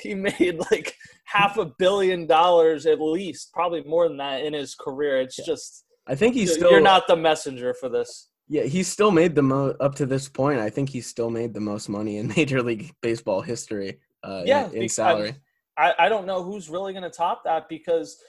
[0.00, 4.76] he made like half a billion dollars at least, probably more than that in his
[4.76, 5.20] career.
[5.22, 6.70] It's just I think he's still.
[6.70, 8.27] You're not the messenger for this.
[8.48, 10.58] Yeah, he's still made the most up to this point.
[10.58, 14.00] I think he's still made the most money in Major League Baseball history.
[14.22, 15.34] Uh, yeah, in, in salary.
[15.76, 18.20] I, I don't know who's really going to top that because,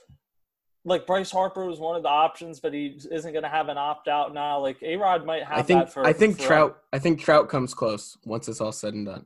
[0.85, 3.77] like Bryce Harper was one of the options, but he isn't going to have an
[3.77, 4.59] opt out now.
[4.59, 6.05] Like A Rod might have I think, that for.
[6.05, 6.77] I think for Trout.
[6.93, 9.25] I think Trout comes close once it's all said and done.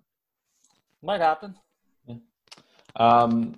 [1.01, 1.55] Might happen.
[2.07, 2.15] Yeah.
[2.95, 3.55] Um,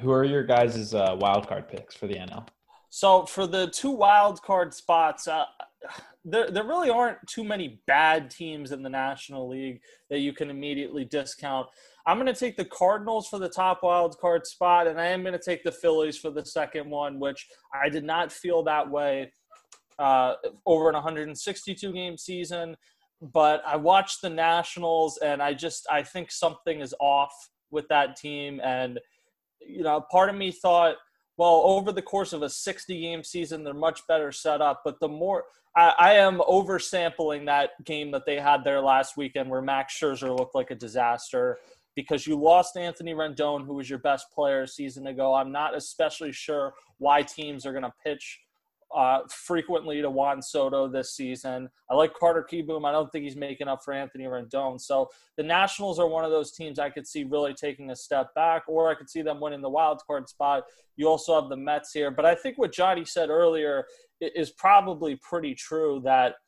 [0.00, 2.46] who are your guys' uh, wild card picks for the NL?
[2.90, 5.44] So for the two wild card spots, uh,
[6.30, 10.50] there there really aren't too many bad teams in the National League that you can
[10.50, 11.66] immediately discount.
[12.06, 15.22] I'm going to take the Cardinals for the top wild card spot, and I am
[15.22, 18.88] going to take the Phillies for the second one, which I did not feel that
[18.90, 19.32] way
[19.98, 22.76] uh, over an 162 game season.
[23.20, 27.34] But I watched the Nationals, and I just I think something is off
[27.70, 29.00] with that team, and
[29.60, 30.96] you know, part of me thought
[31.38, 34.82] well, over the course of a 60 game season, they're much better set up.
[34.84, 35.44] But the more
[35.78, 40.36] I, I am oversampling that game that they had there last weekend where Max Scherzer
[40.36, 41.58] looked like a disaster
[41.94, 45.34] because you lost Anthony Rendon, who was your best player a season ago.
[45.34, 48.40] I'm not especially sure why teams are going to pitch
[48.92, 51.68] uh, frequently to Juan Soto this season.
[51.88, 52.84] I like Carter Kieboom.
[52.84, 54.80] I don't think he's making up for Anthony Rendon.
[54.80, 58.34] So the Nationals are one of those teams I could see really taking a step
[58.34, 60.64] back, or I could see them winning the wild card spot.
[60.96, 62.10] You also have the Mets here.
[62.10, 63.84] But I think what Johnny said earlier
[64.20, 66.34] is probably pretty true that–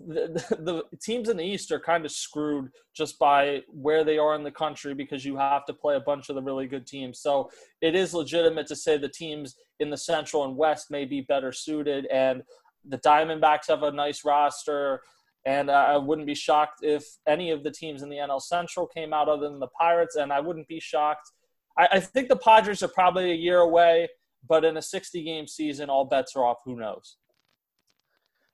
[0.00, 4.34] the, the, teams in the East are kind of screwed just by where they are
[4.34, 7.20] in the country because you have to play a bunch of the really good teams.
[7.20, 11.22] So it is legitimate to say the teams in the Central and West may be
[11.22, 12.42] better suited, and
[12.88, 15.00] the Diamondbacks have a nice roster.
[15.46, 19.14] And I wouldn't be shocked if any of the teams in the NL Central came
[19.14, 21.30] out other than the Pirates, and I wouldn't be shocked.
[21.78, 24.08] I, I think the Padres are probably a year away,
[24.46, 26.58] but in a 60 game season, all bets are off.
[26.64, 27.16] Who knows?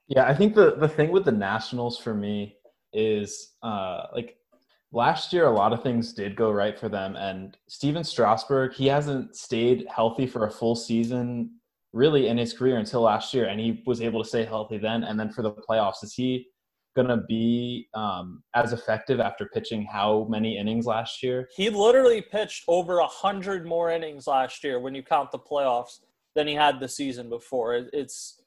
[0.06, 2.56] Yeah, I think the the thing with the Nationals for me
[2.92, 4.36] is uh, like
[4.92, 8.86] last year a lot of things did go right for them and Stephen Strasburg, he
[8.86, 11.50] hasn't stayed healthy for a full season
[11.92, 15.04] really in his career until last year and he was able to stay healthy then
[15.04, 16.46] and then for the playoffs is he
[16.94, 21.48] going to be um, as effective after pitching how many innings last year?
[21.56, 26.00] He literally pitched over a hundred more innings last year when you count the playoffs
[26.34, 27.74] than he had the season before.
[27.92, 28.40] It's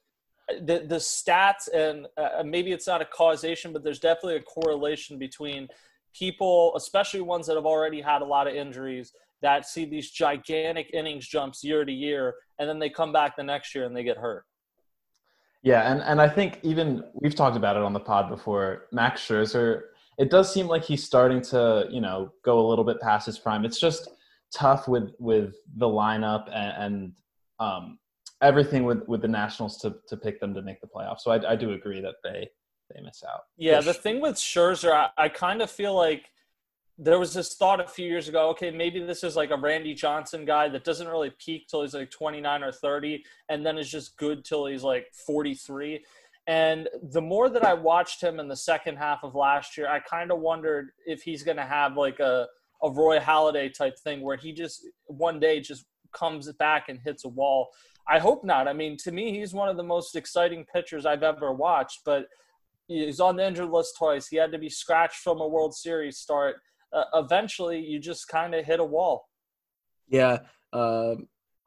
[0.62, 5.18] the the stats and uh, maybe it's not a causation, but there's definitely a correlation
[5.18, 5.68] between
[6.14, 10.90] people, especially ones that have already had a lot of injuries, that see these gigantic
[10.94, 14.04] innings jumps year to year, and then they come back the next year and they
[14.04, 14.46] get hurt.
[15.68, 18.86] Yeah, and and I think even we've talked about it on the pod before.
[18.94, 19.82] Max Scherzer,
[20.18, 23.38] it does seem like he's starting to you know go a little bit past his
[23.38, 23.66] prime.
[23.66, 24.08] It's just
[24.56, 27.14] tough with with the lineup and, and
[27.60, 28.00] um,
[28.42, 31.20] everything with with the Nationals to to pick them to make the playoffs.
[31.20, 32.50] So I, I do agree that they
[32.94, 33.42] they miss out.
[33.58, 36.32] Yeah, the thing with Scherzer, I, I kind of feel like
[36.98, 38.50] there was this thought a few years ago.
[38.50, 41.94] Okay, maybe this is like a Randy Johnson guy that doesn't really peak till he's
[41.94, 46.04] like 29 or 30, and then is just good till he's like 43.
[46.48, 50.00] And the more that I watched him in the second half of last year, I
[50.00, 52.48] kind of wondered if he's going to have like a
[52.84, 57.26] a Roy Halladay type thing where he just one day just comes back and hits
[57.26, 57.70] a wall.
[58.08, 58.68] I hope not.
[58.68, 62.28] I mean, to me, he's one of the most exciting pitchers I've ever watched, but
[62.88, 64.28] he's on the injured list twice.
[64.28, 66.58] He had to be scratched from a World Series start.
[66.94, 69.28] Uh, eventually, you just kind of hit a wall.
[70.08, 70.40] Yeah,
[70.74, 71.16] uh,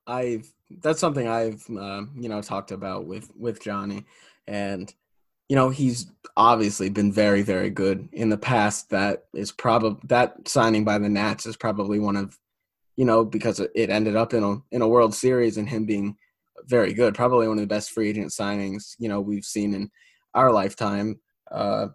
[0.06, 0.50] I've
[0.82, 4.06] that's something I've uh, you know talked about with with Johnny,
[4.46, 4.92] and
[5.48, 8.90] you know he's obviously been very very good in the past.
[8.90, 12.38] That is probably that signing by the Nats is probably one of
[12.96, 16.16] you know because it ended up in a in a World Series and him being
[16.66, 19.90] very good, probably one of the best free agent signings you know we've seen in
[20.34, 21.20] our lifetime.
[21.50, 21.88] Uh,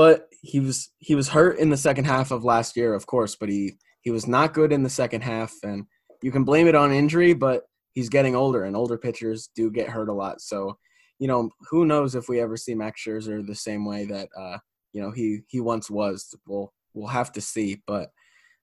[0.00, 3.36] but he was he was hurt in the second half of last year, of course,
[3.36, 5.84] but he he was not good in the second half, and
[6.22, 9.90] you can blame it on injury, but he's getting older, and older pitchers do get
[9.90, 10.40] hurt a lot.
[10.40, 10.78] So,
[11.18, 14.56] you know, who knows if we ever see Max Scherzer the same way that uh,
[14.94, 16.34] you know he he once was.
[16.46, 18.08] We'll we'll have to see, but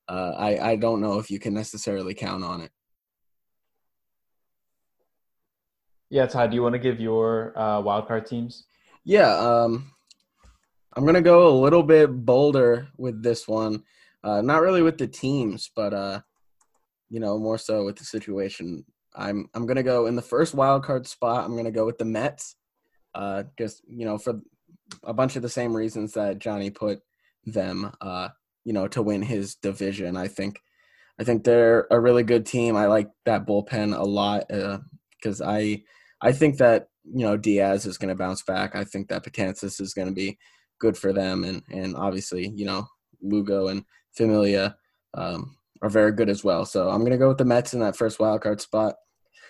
[0.10, 2.72] uh, I I don't know if you can necessarily count on it.
[6.10, 8.66] Yeah, Todd, do you want to give your uh, wildcard teams?
[9.04, 9.92] Yeah, um,
[10.98, 13.84] I'm gonna go a little bit bolder with this one.
[14.24, 16.22] Uh, not really with the teams, but uh,
[17.08, 18.84] you know, more so with the situation.
[19.16, 21.46] I'm I'm gonna go in the first wild card spot.
[21.46, 22.56] I'm gonna go with the Mets.
[23.14, 24.42] Uh, just you know, for
[25.04, 27.02] a bunch of the same reasons that Johnny put
[27.46, 27.92] them.
[28.02, 28.30] Uh,
[28.66, 30.18] you know, to win his division.
[30.18, 30.60] I think
[31.20, 32.76] I think they're a really good team.
[32.76, 35.84] I like that bullpen a lot because uh, I
[36.22, 38.76] I think that you know Diaz is going to bounce back.
[38.76, 40.40] I think that Betances is going to be
[40.80, 42.88] good for them, and and obviously you know
[43.22, 43.84] Lugo and
[44.16, 44.78] Familia
[45.14, 46.66] um, are very good as well.
[46.66, 48.96] So I'm to go with the Mets in that first wild card spot.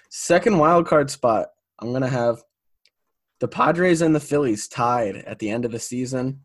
[0.09, 1.47] Second wild card spot,
[1.79, 2.41] I'm to have
[3.39, 6.41] the Padres and the Phillies tied at the end of the season.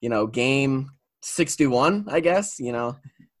[0.00, 0.90] You know, game
[1.22, 2.96] 61, I guess, you know,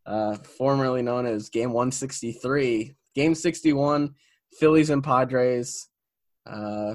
[0.06, 2.94] uh, formerly known as game 163.
[3.14, 4.14] Game 61,
[4.58, 5.88] Phillies and Padres.
[6.46, 6.94] Uh,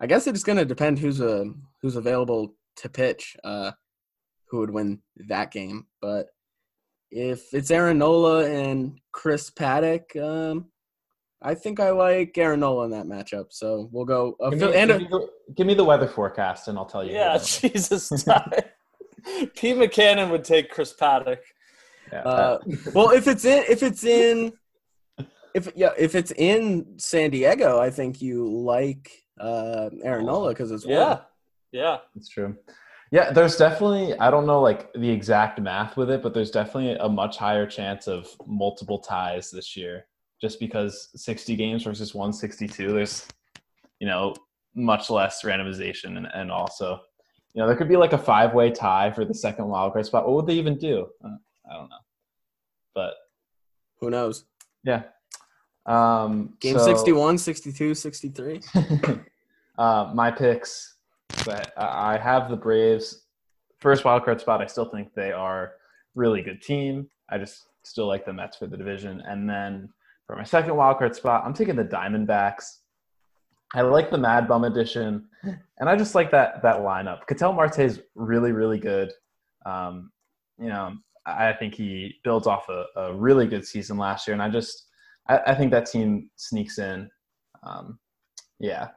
[0.00, 1.52] I guess it's going to depend who's a
[1.86, 3.36] who's available to pitch.
[3.44, 3.70] Uh,
[4.50, 5.86] who would win that game?
[6.02, 6.26] But
[7.12, 10.66] if it's Aaron Nola and Chris Paddack, um,
[11.40, 13.46] I think I like Aaron Nola in that matchup.
[13.50, 14.36] So we'll go.
[14.50, 17.12] Give, me, and give, me the, give, me, the, weather forecast, and I'll tell you.
[17.12, 18.10] Yeah, Jesus.
[19.54, 21.38] Pete McCannon would take Chris Paddack.
[22.12, 22.22] Yeah.
[22.22, 22.58] Uh,
[22.94, 24.52] well, if it's in, if it's in,
[25.54, 30.72] if yeah, if it's in San Diego, I think you like uh, Aaron Nola because
[30.72, 31.20] it's yeah,
[31.72, 32.56] yeah, it's true.
[33.12, 36.96] Yeah, there's definitely I don't know like the exact math with it, but there's definitely
[37.00, 40.06] a much higher chance of multiple ties this year
[40.40, 43.26] just because 60 games versus 162 there's
[44.00, 44.34] you know
[44.74, 47.00] much less randomization and, and also
[47.54, 50.26] you know there could be like a five way tie for the second wildcard spot.
[50.26, 51.06] What would they even do?
[51.24, 51.36] Uh,
[51.70, 51.96] i don't know.
[52.94, 53.14] But
[54.00, 54.44] who knows?
[54.84, 55.04] Yeah.
[55.86, 58.60] Um game so, 61 62 63
[59.78, 60.95] uh, my picks
[61.44, 63.22] but I have the Braves
[63.78, 64.60] first wildcard spot.
[64.62, 65.72] I still think they are
[66.14, 67.08] really good team.
[67.28, 69.22] I just still like the Mets for the division.
[69.26, 69.88] And then
[70.26, 72.78] for my second wildcard spot, I'm taking the Diamondbacks.
[73.74, 77.26] I like the Mad Bum edition, and I just like that that lineup.
[77.26, 79.12] Ketel Marte is really really good.
[79.64, 80.12] Um,
[80.58, 80.94] you know,
[81.26, 84.86] I think he builds off a, a, really good season last year, and I just
[85.28, 87.10] I, I think that team sneaks in.
[87.64, 87.98] Um,
[88.60, 88.88] yeah,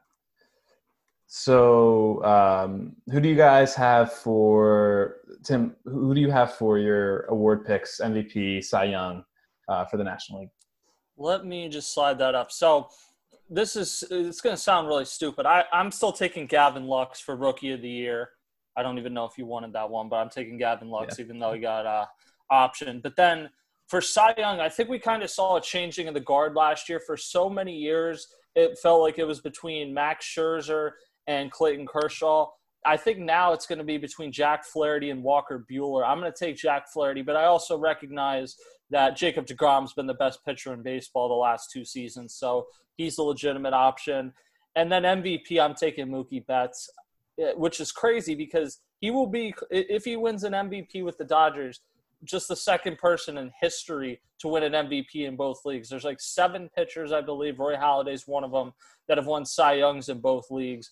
[1.32, 5.76] so, um, who do you guys have for Tim?
[5.86, 9.24] Who do you have for your award picks, MVP, Cy Young,
[9.68, 10.50] uh, for the National League?
[11.18, 12.52] Let me just slide that up.
[12.52, 12.90] So,
[13.48, 15.46] this is it's going to sound really stupid.
[15.46, 18.30] I, I'm still taking Gavin Lux for Rookie of the Year.
[18.76, 21.26] I don't even know if you wanted that one, but I'm taking Gavin Lux, yeah.
[21.26, 22.06] even though he got a uh,
[22.50, 23.02] option.
[23.04, 23.52] But then
[23.88, 26.90] for Cy Young, I think we kind of saw a changing of the guard last
[26.90, 27.00] year.
[27.00, 30.92] For so many years, it felt like it was between Max Scherzer
[31.30, 32.48] and Clayton Kershaw.
[32.86, 36.04] I think now it's going to be between Jack Flaherty and Walker Buehler.
[36.06, 38.56] I'm going to take Jack Flaherty, but I also recognize
[38.90, 42.66] that Jacob DeGrom's been the best pitcher in baseball the last two seasons, so
[42.98, 44.34] he's a legitimate option.
[44.76, 46.90] And then MVP, I'm taking Mookie Betts,
[47.40, 51.26] eh, which is crazy because he will be if he wins an MVP with the
[51.26, 51.82] Dodgers,
[52.24, 55.90] just the second person in history to win an MVP in both leagues.
[55.90, 57.60] There's like seven pitchers, I believe.
[57.60, 58.74] Roy Halladay's one of them
[59.08, 60.92] that have won Cy Youngs in both leagues.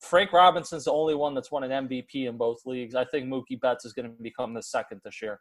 [0.00, 2.94] Frank Robinson's the only one that's won an MVP in both leagues.
[2.94, 5.40] I think Mookie Betts is going to become the second this year.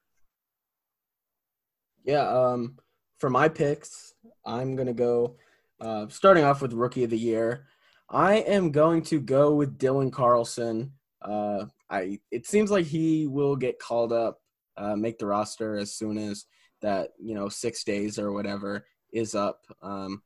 [2.03, 2.77] Yeah, um,
[3.19, 4.13] for my picks,
[4.45, 5.35] I'm going to go
[5.79, 7.67] uh, starting off with Rookie of the Year.
[8.09, 10.93] I am going to go with Dylan Carlson.
[11.21, 14.39] Uh, I it seems like he will get called up,
[14.77, 16.45] uh, make the roster as soon as
[16.81, 19.61] that you know six days or whatever is up.
[19.81, 20.21] Um,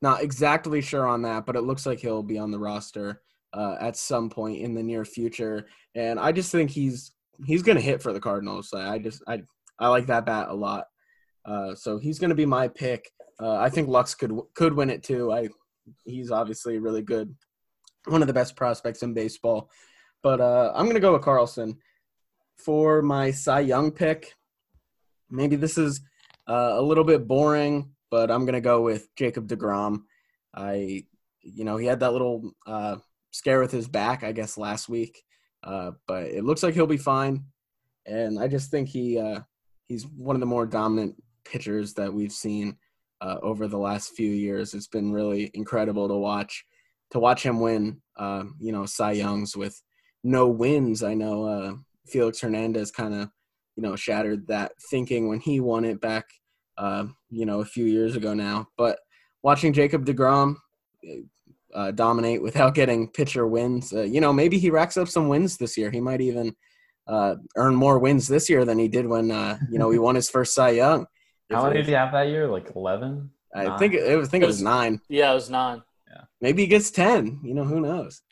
[0.00, 3.22] not exactly sure on that, but it looks like he'll be on the roster
[3.52, 5.66] uh, at some point in the near future.
[5.94, 7.12] And I just think he's
[7.46, 8.72] he's going to hit for the Cardinals.
[8.72, 9.42] I just I
[9.78, 10.86] I like that bat a lot.
[11.44, 13.10] Uh, so he's going to be my pick.
[13.40, 15.32] Uh, I think Lux could could win it too.
[15.32, 15.48] I
[16.04, 17.34] he's obviously really good,
[18.06, 19.70] one of the best prospects in baseball.
[20.22, 21.78] But uh, I'm going to go with Carlson
[22.56, 24.34] for my Cy Young pick.
[25.30, 26.00] Maybe this is
[26.48, 30.02] uh, a little bit boring, but I'm going to go with Jacob DeGrom.
[30.54, 31.04] I,
[31.40, 32.96] you know, he had that little uh,
[33.32, 35.24] scare with his back, I guess, last week,
[35.64, 37.44] uh, but it looks like he'll be fine.
[38.06, 39.40] And I just think he uh,
[39.88, 42.76] he's one of the more dominant pitchers that we've seen
[43.20, 44.74] uh, over the last few years.
[44.74, 46.64] It's been really incredible to watch
[47.10, 48.00] to watch him win.
[48.16, 49.80] Uh, you know, Cy Youngs with
[50.24, 51.02] no wins.
[51.02, 51.72] I know uh,
[52.06, 53.30] Felix Hernandez kind of
[53.76, 56.26] you know shattered that thinking when he won it back
[56.76, 58.68] uh, you know a few years ago now.
[58.76, 58.98] But
[59.42, 60.56] watching Jacob Degrom.
[61.74, 63.92] Uh, dominate without getting pitcher wins.
[63.92, 65.90] Uh, you know, maybe he racks up some wins this year.
[65.90, 66.54] He might even
[67.06, 70.14] uh, earn more wins this year than he did when uh, you know he won
[70.14, 71.06] his first Cy Young.
[71.50, 72.48] How many did he have that year?
[72.48, 73.30] Like eleven.
[73.54, 73.78] I nine?
[73.78, 75.00] think it, I think it was, nine.
[75.08, 75.82] Yeah, it was nine.
[76.08, 76.22] Yeah.
[76.40, 77.40] Maybe he gets ten.
[77.44, 78.22] You know, who knows?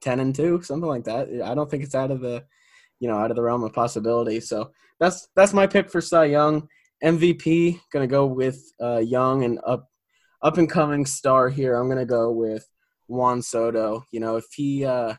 [0.00, 1.28] Ten and two, something like that.
[1.44, 2.44] I don't think it's out of the,
[3.00, 4.40] you know, out of the realm of possibility.
[4.40, 4.70] So
[5.00, 6.68] that's that's my pick for Cy Young.
[7.02, 9.88] MVP gonna go with uh, Young and up
[10.42, 11.74] up and coming star here.
[11.74, 12.66] I'm gonna go with
[13.06, 14.04] Juan Soto.
[14.10, 15.14] You know, if he uh,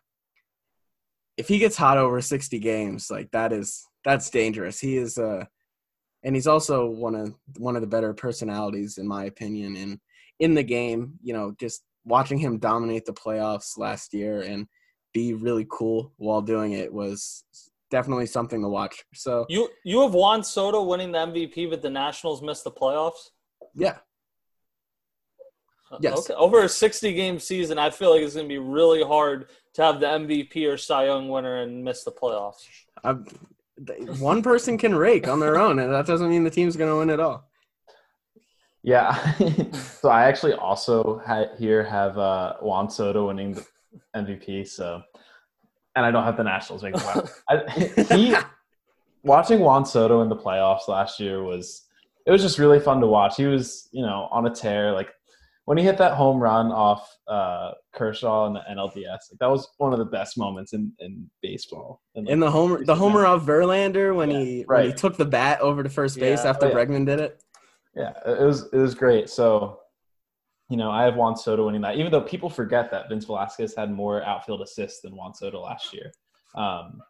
[1.37, 4.79] if he gets hot over 60 games, like that is that's dangerous.
[4.79, 5.45] He is uh
[6.23, 9.99] and he's also one of one of the better personalities in my opinion in
[10.39, 14.67] in the game, you know, just watching him dominate the playoffs last year and
[15.13, 17.45] be really cool while doing it was
[17.89, 19.03] definitely something to watch.
[19.13, 23.29] So You you have Juan Soto winning the MVP but the Nationals missed the playoffs?
[23.73, 23.97] Yeah.
[25.99, 26.29] Yes.
[26.29, 26.33] Okay.
[26.33, 29.83] Over a 60 game season, I feel like it's going to be really hard to
[29.83, 32.65] have the MVP or Cy Young winner and miss the playoffs.
[33.03, 33.25] I've,
[34.19, 36.97] one person can rake on their own, and that doesn't mean the team's going to
[36.97, 37.47] win at all.
[38.83, 39.33] Yeah.
[39.73, 43.65] so I actually also ha- here have uh, Juan Soto winning the
[44.15, 44.67] MVP.
[44.67, 45.01] So,
[45.95, 48.15] and I don't have the Nationals making the playoffs.
[48.15, 48.35] he
[49.23, 51.81] watching Juan Soto in the playoffs last year was
[52.25, 53.35] it was just really fun to watch.
[53.35, 54.91] He was you know on a tear.
[54.91, 55.09] Like
[55.65, 59.67] when he hit that home run off uh, Kershaw in the NLDS, like that was
[59.77, 62.01] one of the best moments in, in baseball.
[62.13, 64.81] In, like, in the homer, the homer off Verlander when yeah, he right.
[64.81, 66.49] when he took the bat over to first base yeah.
[66.51, 66.75] after oh, yeah.
[66.75, 67.43] Bregman did it.
[67.95, 69.29] Yeah, it was it was great.
[69.29, 69.79] So,
[70.69, 73.73] you know, I have Juan Soto winning that, even though people forget that Vince Velasquez
[73.75, 76.11] had more outfield assists than Juan Soto last year.
[76.53, 77.01] Um,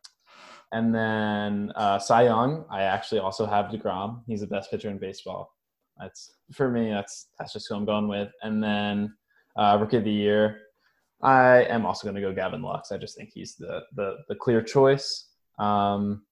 [0.71, 4.21] and then uh, Cy Young, I actually also have Degrom.
[4.27, 5.54] He's the best pitcher in baseball.
[5.99, 6.89] That's for me.
[6.89, 8.31] That's that's just who I'm going with.
[8.41, 9.15] And then
[9.55, 10.61] uh, rookie of the year,
[11.21, 12.91] I am also going to go Gavin Lux.
[12.91, 15.29] I just think he's the the, the clear choice.
[15.57, 16.23] Um,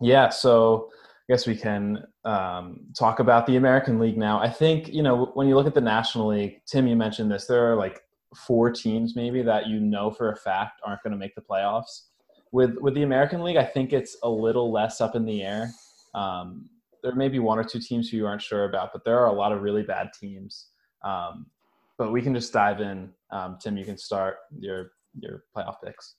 [0.00, 0.90] yeah, so
[1.28, 4.40] I guess we can um, talk about the American League now.
[4.40, 7.46] I think you know when you look at the National League, Tim, you mentioned this.
[7.46, 8.00] There are like
[8.34, 12.06] four teams maybe that you know for a fact aren't going to make the playoffs.
[12.52, 15.70] With with the American League, I think it's a little less up in the air.
[16.14, 16.68] Um,
[17.04, 19.26] there may be one or two teams who you aren't sure about, but there are
[19.26, 20.68] a lot of really bad teams.
[21.04, 21.46] Um,
[21.98, 23.10] but we can just dive in.
[23.30, 26.16] Um, Tim, you can start your your playoff picks.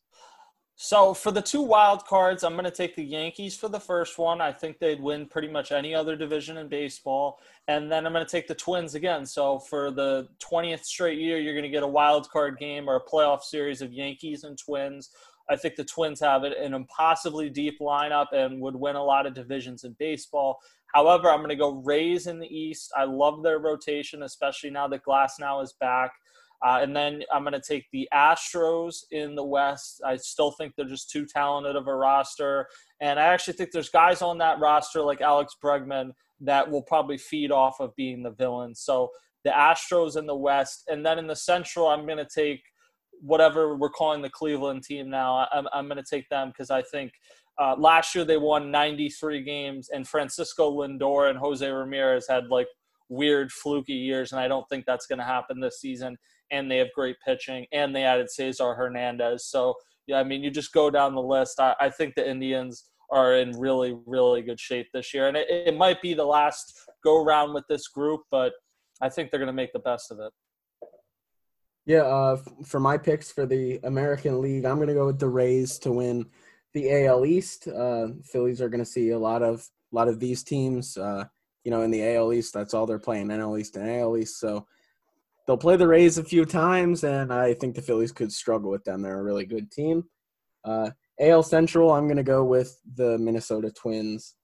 [0.77, 4.17] So for the two wild cards, I'm going to take the Yankees for the first
[4.17, 4.41] one.
[4.41, 8.25] I think they'd win pretty much any other division in baseball, and then I'm going
[8.25, 9.25] to take the Twins again.
[9.25, 12.97] So for the 20th straight year, you're going to get a wild card game or
[12.97, 15.09] a playoff series of Yankees and Twins.
[15.50, 19.34] I think the Twins have an impossibly deep lineup and would win a lot of
[19.34, 20.58] divisions in baseball.
[20.93, 22.91] However, I'm going to go Rays in the East.
[22.96, 26.12] I love their rotation, especially now that Glasnow is back.
[26.66, 30.02] Uh, and then I'm going to take the Astros in the West.
[30.06, 32.68] I still think they're just too talented of a roster.
[33.02, 37.18] And I actually think there's guys on that roster like Alex Bregman that will probably
[37.18, 38.74] feed off of being the villain.
[38.74, 39.12] So
[39.43, 40.86] the Astros in the West.
[40.88, 42.64] And then in the Central, I'm going to take
[43.22, 45.47] whatever we're calling the Cleveland team now.
[45.51, 47.11] I'm, I'm going to take them because I think
[47.59, 52.68] uh, last year they won 93 games, and Francisco Lindor and Jose Ramirez had like
[53.09, 56.18] weird fluky years, and I don't think that's going to happen this season.
[56.51, 59.45] And they have great pitching, and they added Cesar Hernandez.
[59.47, 59.74] So
[60.07, 61.59] yeah, I mean, you just go down the list.
[61.59, 65.47] I, I think the Indians are in really, really good shape this year, and it,
[65.49, 68.53] it might be the last go round with this group, but
[69.01, 70.32] I think they're going to make the best of it.
[71.86, 75.29] Yeah, uh, for my picks for the American League, I'm going to go with the
[75.29, 76.25] Rays to win
[76.73, 77.67] the AL East.
[77.67, 80.97] Uh, Phillies are going to see a lot of a lot of these teams.
[80.97, 81.25] Uh,
[81.63, 84.39] you know, in the AL East, that's all they're playing: NL East and AL East.
[84.39, 84.65] So
[85.45, 88.83] they'll play the Rays a few times, and I think the Phillies could struggle with
[88.83, 89.01] them.
[89.01, 90.05] They're a really good team.
[90.63, 94.36] Uh, AL Central, I'm going to go with the Minnesota Twins.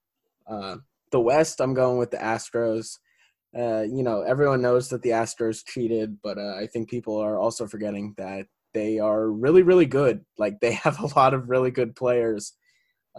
[0.47, 0.77] Uh,
[1.11, 2.97] the West, I'm going with the Astros.
[3.57, 7.37] Uh, you know, everyone knows that the Astros cheated, but uh, I think people are
[7.37, 10.23] also forgetting that they are really, really good.
[10.37, 12.53] Like they have a lot of really good players,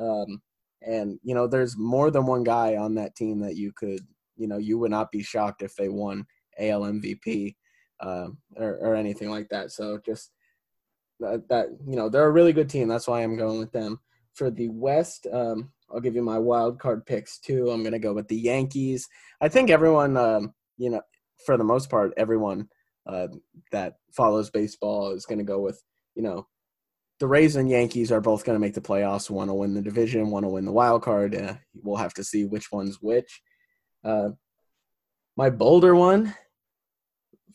[0.01, 0.41] um,
[0.81, 4.01] and you know, there's more than one guy on that team that you could,
[4.37, 6.25] you know, you would not be shocked if they won
[6.59, 7.55] AL MVP
[8.01, 9.71] uh, or, or anything like that.
[9.71, 10.31] So just
[11.21, 12.89] that, that you know, they're a really good team.
[12.89, 14.01] That's why I'm going with them.
[14.35, 17.71] For the West, um, I'll give you my wild card picks too.
[17.71, 19.09] I'm gonna go with the Yankees.
[19.41, 21.03] I think everyone, um, you know,
[21.45, 22.69] for the most part, everyone
[23.07, 23.29] uh,
[23.73, 25.83] that follows baseball is gonna go with,
[26.15, 26.47] you know,
[27.21, 29.31] the Rays and Yankees are both gonna make the playoffs.
[29.31, 31.35] One will win the division, one will win the wild card.
[31.35, 33.43] Uh, we'll have to see which one's which.
[34.05, 34.31] Uh,
[35.37, 36.35] my bolder one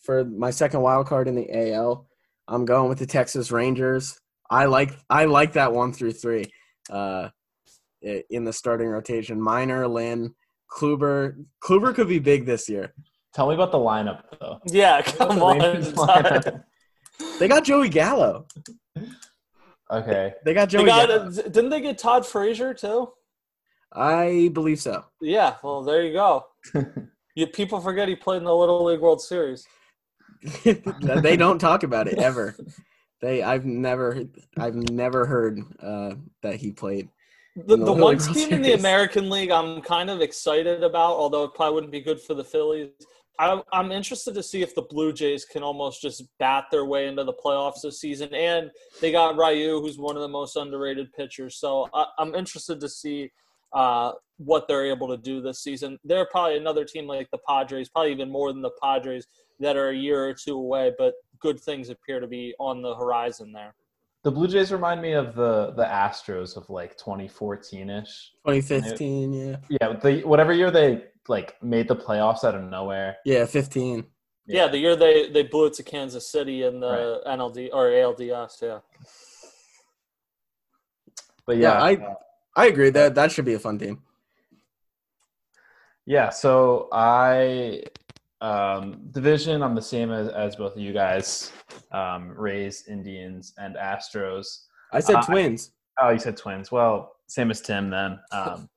[0.01, 2.07] for my second wild card in the AL,
[2.47, 4.19] I'm going with the Texas Rangers.
[4.49, 6.45] I like I like that one through three.
[6.89, 7.29] Uh,
[8.01, 9.41] in the starting rotation.
[9.41, 10.33] Minor, Lynn,
[10.71, 11.35] Kluber.
[11.63, 12.93] Kluber could be big this year.
[13.33, 14.59] Tell me about the lineup, though.
[14.65, 16.63] Yeah, come on.
[17.39, 18.47] they got Joey Gallo.
[19.91, 20.33] Okay.
[20.43, 20.85] They got Joey.
[20.85, 23.09] They got, didn't they get Todd Frazier too?
[23.93, 25.05] I believe so.
[25.21, 25.55] Yeah.
[25.63, 26.45] Well, there you go.
[27.35, 29.65] you people forget he played in the Little League World Series.
[30.63, 32.55] they don't talk about it ever.
[33.21, 34.23] They, I've never,
[34.59, 37.09] I've never heard uh, that he played.
[37.57, 41.43] The, the, the one team in the American League I'm kind of excited about, although
[41.43, 42.89] it probably wouldn't be good for the Phillies.
[43.39, 47.07] I, I'm interested to see if the Blue Jays can almost just bat their way
[47.07, 48.31] into the playoffs this season.
[48.33, 48.69] And
[49.01, 51.55] they got Ryu, who's one of the most underrated pitchers.
[51.55, 53.31] So I, am interested to see
[53.73, 55.97] uh, what they're able to do this season.
[56.03, 59.25] They're probably another team like the Padres, probably even more than the Padres,
[59.59, 62.95] that are a year or two away, but good things appear to be on the
[62.95, 63.73] horizon there.
[64.27, 68.33] The Blue Jays remind me of the the Astros of like 2014 ish.
[68.45, 69.55] 2015, yeah.
[69.69, 73.19] Yeah, the whatever year they like made the playoffs out of nowhere.
[73.23, 74.05] Yeah, 15.
[74.45, 77.39] Yeah, yeah the year they they blew it to Kansas City in the right.
[77.39, 78.61] NLD or ALDS.
[78.61, 78.79] Yeah.
[81.45, 82.15] But yeah, yeah I uh,
[82.53, 84.01] I agree that that should be a fun team.
[86.05, 87.83] Yeah, so I
[88.41, 91.51] um, division, I'm the same as, as both of you guys.
[91.91, 94.65] Um, Rays, Indians, and Astros.
[94.91, 95.71] I said uh, twins.
[96.01, 96.71] oh, you said twins.
[96.71, 98.19] Well, same as Tim then.
[98.31, 98.69] Um,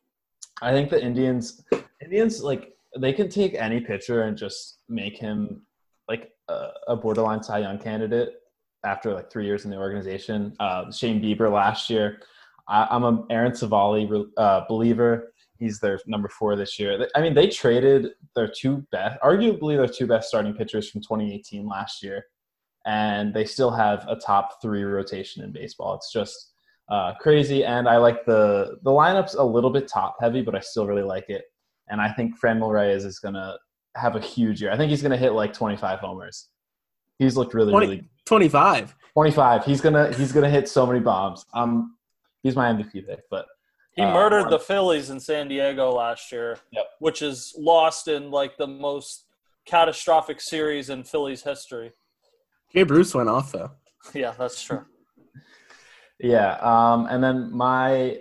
[0.62, 1.62] I think the Indians,
[2.02, 5.62] Indians like they can take any pitcher and just make him
[6.08, 8.34] like a, a borderline Cy Young candidate
[8.84, 10.54] after like three years in the organization.
[10.58, 12.20] Uh, Shane Bieber last year.
[12.68, 15.32] I, am a Aaron Civale uh, believer.
[15.58, 17.08] He's their number four this year.
[17.14, 21.66] I mean, they traded their two best, arguably their two best starting pitchers from 2018
[21.66, 22.26] last year,
[22.86, 25.94] and they still have a top three rotation in baseball.
[25.94, 26.52] It's just
[26.88, 30.60] uh, crazy, and I like the the lineup's a little bit top heavy, but I
[30.60, 31.44] still really like it.
[31.88, 33.56] And I think Franmil Reyes is gonna
[33.96, 34.70] have a huge year.
[34.70, 36.48] I think he's gonna hit like 25 homers.
[37.18, 38.94] He's looked really, 20, really 25.
[39.14, 39.64] 25.
[39.64, 41.44] He's gonna he's gonna hit so many bombs.
[41.52, 41.96] Um,
[42.42, 43.46] he's my MVP pick, but
[43.98, 46.84] he uh, murdered the Phillies in San Diego last year, yep.
[47.00, 49.24] which is lost in like the most
[49.66, 51.90] catastrophic series in Phillies history.
[52.72, 53.72] Jay Bruce went off though.
[54.14, 54.84] yeah, that's true.
[56.20, 58.20] yeah, um, and then my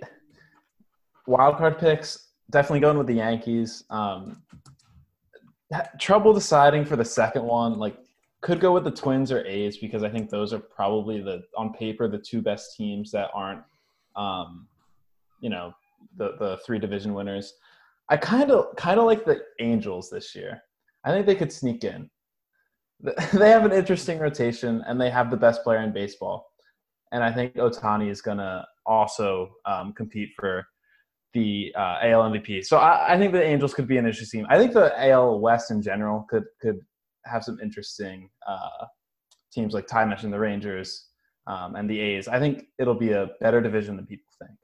[1.28, 3.84] wild card picks definitely going with the Yankees.
[3.92, 4.42] Um,
[6.00, 7.78] trouble deciding for the second one.
[7.78, 7.98] Like,
[8.42, 11.72] could go with the Twins or A's because I think those are probably the on
[11.74, 13.62] paper the two best teams that aren't
[14.16, 14.68] um,
[15.40, 15.74] you know
[16.18, 17.54] the the three division winners.
[18.10, 20.62] I kind of kind of like the Angels this year.
[21.04, 22.10] I think they could sneak in.
[23.34, 26.48] They have an interesting rotation, and they have the best player in baseball.
[27.12, 30.66] And I think Ohtani is going to also um, compete for
[31.34, 32.66] the uh, AL MVP.
[32.66, 34.48] So I, I, think the Angels could be an interesting team.
[34.50, 36.80] I think the AL West in general could could
[37.26, 38.86] have some interesting uh,
[39.54, 41.08] teams like Ty mentioned, the Rangers
[41.46, 42.28] um, and the A's.
[42.28, 44.58] I think it'll be a better division than people think.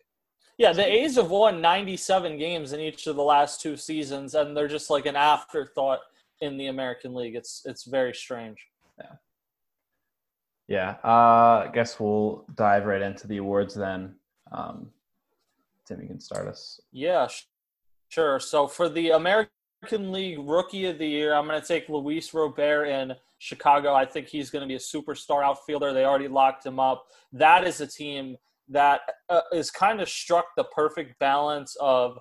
[0.57, 4.55] Yeah, the A's have won 97 games in each of the last two seasons, and
[4.55, 5.99] they're just like an afterthought
[6.41, 7.35] in the American League.
[7.35, 8.67] It's it's very strange.
[8.99, 9.15] Yeah.
[10.67, 10.95] Yeah.
[11.03, 14.15] Uh, I guess we'll dive right into the awards then.
[14.51, 14.91] Um,
[15.85, 16.79] Tim, you can start us.
[16.91, 17.27] Yeah,
[18.09, 18.39] sure.
[18.39, 22.85] So for the American League Rookie of the Year, I'm going to take Luis Robert
[22.85, 23.93] in Chicago.
[23.93, 25.91] I think he's going to be a superstar outfielder.
[25.91, 27.07] They already locked him up.
[27.31, 28.37] That is a team–
[28.73, 32.17] that uh, is kind of struck the perfect balance of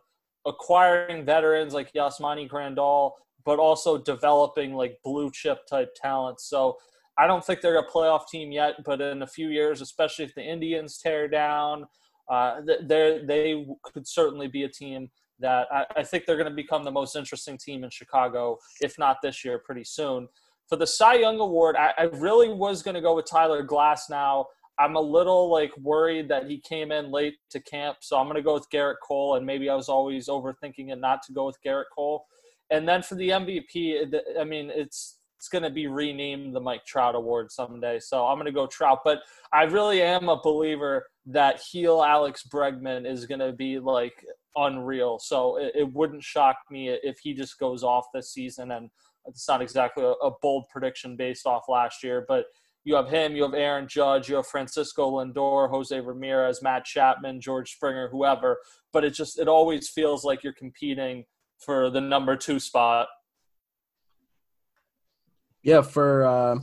[0.46, 3.12] acquiring veterans like Yasmani Grandal,
[3.44, 6.40] but also developing like blue chip type talent.
[6.40, 6.76] So
[7.18, 10.34] I don't think they're a playoff team yet, but in a few years, especially if
[10.34, 11.86] the Indians tear down,
[12.30, 16.84] uh, they could certainly be a team that I, I think they're going to become
[16.84, 20.28] the most interesting team in Chicago, if not this year, pretty soon.
[20.68, 24.46] For the Cy Young Award, I, I really was going to go with Tyler Glasnow.
[24.78, 28.36] I'm a little like worried that he came in late to camp, so I'm going
[28.36, 29.36] to go with Gerrit Cole.
[29.36, 32.26] And maybe I was always overthinking it not to go with Gerrit Cole.
[32.70, 36.84] And then for the MVP, I mean, it's it's going to be renamed the Mike
[36.84, 37.98] Trout Award someday.
[37.98, 39.00] So I'm going to go Trout.
[39.04, 44.24] But I really am a believer that heel Alex Bregman is going to be like
[44.54, 45.18] unreal.
[45.18, 48.70] So it, it, wouldn't shock me if he just goes off this season.
[48.70, 48.88] And
[49.26, 52.44] it's not exactly a, a bold prediction based off last year, but
[52.84, 57.40] you have him, you have Aaron Judge, you have Francisco Lindor, Jose Ramirez, Matt Chapman,
[57.40, 58.58] George Springer, whoever.
[58.92, 61.24] But it just it always feels like you're competing
[61.58, 63.08] for the number two spot
[65.62, 66.58] yeah, for uh,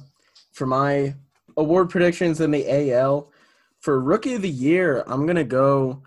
[0.52, 1.16] for my
[1.58, 3.32] award predictions in the AL
[3.80, 6.04] for rookie of the year, I'm gonna go.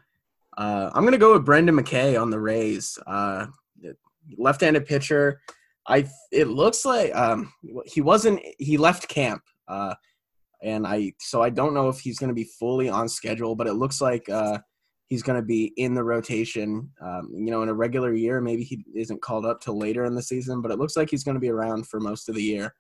[0.57, 2.99] Uh, I'm gonna go with Brendan McKay on the Rays.
[3.07, 3.47] Uh,
[4.37, 5.41] left-handed pitcher.
[5.87, 7.53] I it looks like um,
[7.87, 8.41] he wasn't.
[8.59, 9.95] He left camp, uh,
[10.63, 13.75] and I so I don't know if he's gonna be fully on schedule, but it
[13.75, 14.59] looks like uh,
[15.13, 16.91] he's going to be in the rotation.
[17.03, 20.15] Um, you know, in a regular year, maybe he isn't called up till later in
[20.15, 22.43] the season, but it looks like he's going to be around for most of the
[22.43, 22.75] year.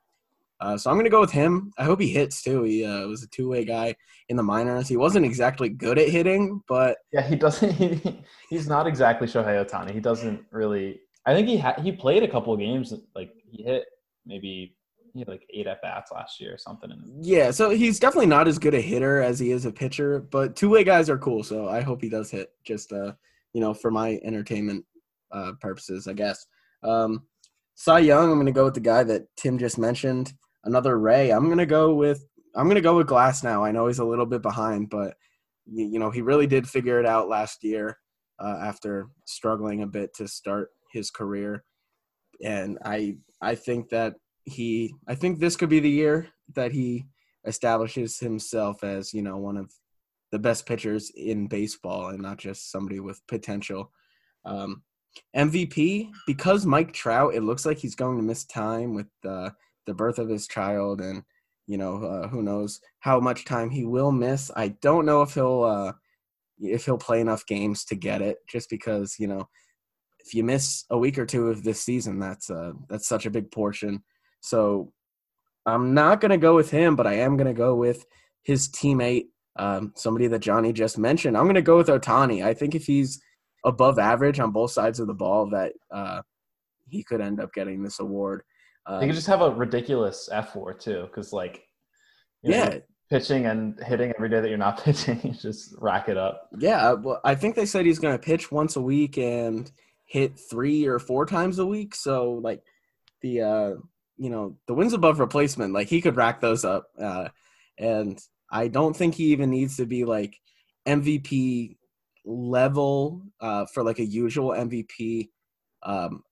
[0.58, 1.74] Uh, so I'm going to go with him.
[1.76, 2.62] I hope he hits too.
[2.62, 3.94] He uh, was a two way guy
[4.30, 4.88] in the minors.
[4.88, 7.72] He wasn't exactly good at hitting, but yeah, he doesn't.
[7.78, 9.92] He, he's not exactly Shohei Ohtani.
[9.92, 11.00] He doesn't really.
[11.26, 12.94] I think he had he played a couple games.
[13.14, 13.84] Like he hit
[14.24, 14.74] maybe
[15.12, 16.90] he had like eight at bats last year or something.
[17.20, 20.56] Yeah, so he's definitely not as good a hitter as he is a pitcher, but
[20.56, 21.42] two way guys are cool.
[21.42, 22.50] So I hope he does hit.
[22.64, 23.12] Just uh,
[23.52, 24.84] you know, for my entertainment
[25.32, 26.46] uh, purposes, I guess.
[26.82, 27.26] Um,
[27.74, 30.32] Cy Young, I'm going to go with the guy that Tim just mentioned.
[30.64, 31.30] Another Ray.
[31.30, 33.66] I'm going to go with I'm going to go with Glasnow.
[33.66, 35.16] I know he's a little bit behind, but
[35.66, 37.98] you, know he really did figure it out last year
[38.38, 41.64] uh, after struggling a bit to start his career,
[42.44, 44.14] and I I think that
[44.44, 47.06] he I think this could be the year that he
[47.46, 49.72] establishes himself as you know one of
[50.30, 53.92] the best pitchers in baseball and not just somebody with potential.
[54.44, 54.82] Um,
[55.36, 59.50] MVP because Mike Trout, it looks like he's going to miss time with uh,
[59.84, 61.22] the birth of his child, and
[61.66, 64.50] you know uh, who knows how much time he will miss.
[64.56, 65.92] I don't know if he'll uh,
[66.58, 69.46] if he'll play enough games to get it, just because you know
[70.24, 73.30] if you miss a week or two of this season, that's uh, that's such a
[73.30, 74.02] big portion
[74.42, 74.92] so
[75.64, 78.04] I'm not going to go with him, but I am going to go with
[78.42, 79.26] his teammate,
[79.56, 81.36] um, somebody that Johnny just mentioned.
[81.36, 82.44] I'm going to go with Ohtani.
[82.44, 83.22] I think if he's
[83.64, 86.22] above average on both sides of the ball, that uh,
[86.88, 88.42] he could end up getting this award.
[88.84, 91.62] Um, he could just have a ridiculous fWAR too, because like,
[92.42, 96.48] yeah, know, pitching and hitting every day that you're not pitching, just rack it up.
[96.58, 99.70] Yeah, well, I think they said he's going to pitch once a week and
[100.04, 101.94] hit three or four times a week.
[101.94, 102.62] So like
[103.20, 103.70] the uh,
[104.22, 105.74] you know the wins above replacement.
[105.74, 107.28] Like he could rack those up uh,
[107.78, 110.38] and i don't think he even needs to be like
[110.86, 111.76] mvp
[112.24, 115.28] level uh, for like a usual mvp
[115.82, 116.22] um,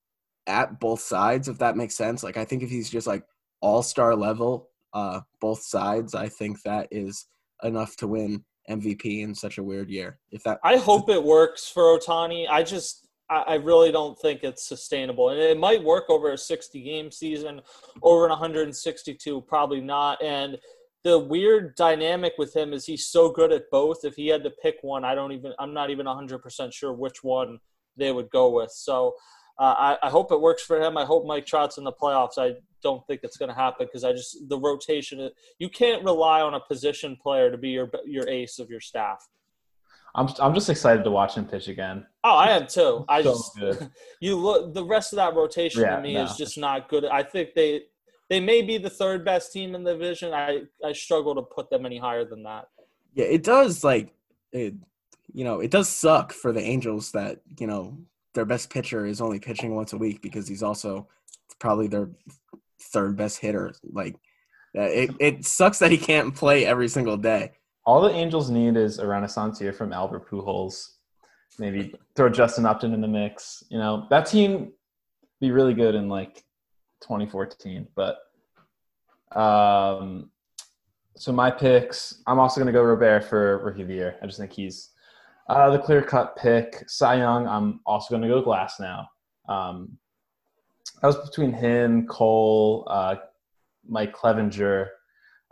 [0.47, 2.23] at both sides if that makes sense.
[2.23, 3.25] Like i think if he's just like
[3.61, 7.27] all-star level uh, both sides i think that is
[7.63, 10.19] enough to win mvp in such a weird year.
[10.31, 14.67] If that i hope it works for Ohtani i just I, really don't think it's
[14.67, 15.29] sustainable.
[15.31, 17.61] And it might work over a 60 game season,
[18.03, 20.21] over an 162, probably not.
[20.23, 20.59] And
[21.05, 24.05] the weird dynamic with him is he's so good at both.
[24.05, 27.23] If he had to pick one, I don't even, I'm not even 100% sure which
[27.23, 27.61] one
[27.97, 28.73] they would go with.
[28.73, 29.15] So
[29.59, 30.97] uh, I, I hope it works for him.
[30.97, 32.37] I hope Mike Trout's in the playoffs.
[32.37, 36.41] I don't think it's going to happen because I just, the rotation, you can't rely
[36.41, 39.29] on a position player to be your, your ace of your staff.
[40.15, 42.07] I'm I'm just excited to watch him pitch again.
[42.25, 43.05] Oh, I am too.
[43.09, 43.91] I so just good.
[44.21, 46.25] you look the rest of that rotation yeah, to me no.
[46.25, 47.05] is just not good.
[47.05, 47.83] I think they
[48.29, 50.35] they may be the third best team in the division.
[50.35, 52.69] I I struggle to put them any higher than that.
[53.15, 54.13] Yeah, it does like
[54.53, 54.75] it
[55.33, 57.99] you know, it does suck for the Angels that, you know,
[58.35, 61.09] their best pitcher is only pitching once a week because he's also
[61.59, 62.09] probably their
[62.81, 63.73] third best hitter.
[63.91, 64.15] Like
[64.77, 67.53] uh, it it sucks that he can't play every single day
[67.91, 70.91] all the Angels need is a renaissance year from Albert Pujols.
[71.59, 73.65] Maybe throw Justin Upton in the mix.
[73.69, 74.71] You know that team
[75.41, 76.45] be really good in like
[77.01, 77.89] 2014.
[77.97, 78.19] But
[79.37, 80.31] um,
[81.17, 84.15] so my picks, I'm also going to go Robert for rookie of the year.
[84.23, 84.91] I just think he's
[85.49, 86.89] uh, the clear cut pick.
[86.89, 89.05] Cy Young, I'm also going to go Glasnow.
[89.49, 89.99] Um,
[91.03, 93.17] I was between him, Cole, uh,
[93.85, 94.87] Mike Clevinger.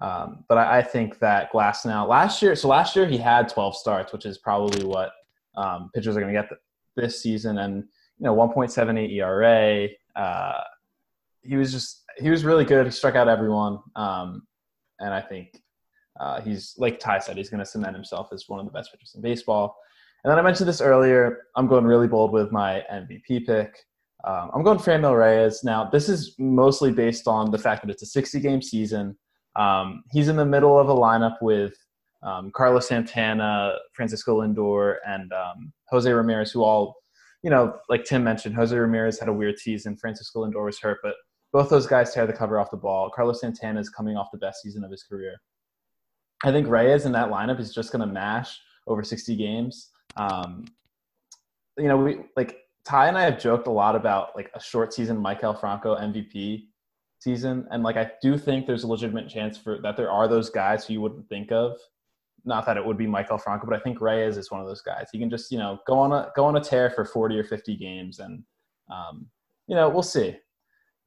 [0.01, 3.76] Um, but I, I, think that Glasnow last year, so last year he had 12
[3.76, 5.11] starts, which is probably what
[5.57, 6.49] um, pitchers are going to get
[6.94, 7.59] this season.
[7.59, 7.82] And,
[8.18, 9.88] you know, 1.78 ERA.
[10.14, 10.61] Uh,
[11.42, 12.86] he was just, he was really good.
[12.86, 13.80] He struck out everyone.
[13.96, 14.46] Um,
[15.01, 15.61] and I think
[16.20, 18.92] uh, he's, like Ty said, he's going to cement himself as one of the best
[18.92, 19.76] pitchers in baseball.
[20.22, 21.46] And then I mentioned this earlier.
[21.57, 23.84] I'm going really bold with my MVP pick.
[24.24, 25.62] Um, I'm going Franmil Reyes.
[25.62, 29.16] Now, this is mostly based on the fact that it's a 60 game season.
[29.59, 31.75] Um, he's in the middle of a lineup with
[32.23, 36.95] um, Carlos Santana, Francisco Lindor, and um, Jose Ramirez, who all,
[37.43, 39.97] you know, like Tim mentioned, Jose Ramirez had a weird season.
[39.97, 41.15] Francisco Lindor was hurt, but
[41.53, 43.11] both those guys tear the cover off the ball.
[43.15, 45.37] Carlos Santana is coming off the best season of his career.
[46.45, 48.57] I think Reyes in that lineup is just going to mash
[48.87, 49.91] over 60 games.
[50.17, 50.67] Um,
[51.77, 54.93] you know, we like Ty and I have joked a lot about like a short
[54.93, 56.67] season Maikel Franco MVP
[57.29, 60.49] season, and like I do think there's a legitimate chance for that there are those
[60.49, 61.79] guys who you wouldn't think of.
[62.45, 64.81] Not that it would be Maikel Franco, but I think Reyes is one of those
[64.81, 65.09] guys.
[65.12, 67.45] He can just you know go on a go on a tear for 40 or
[67.45, 68.43] 50 games, and
[68.91, 69.26] um,
[69.66, 70.37] you know we'll see.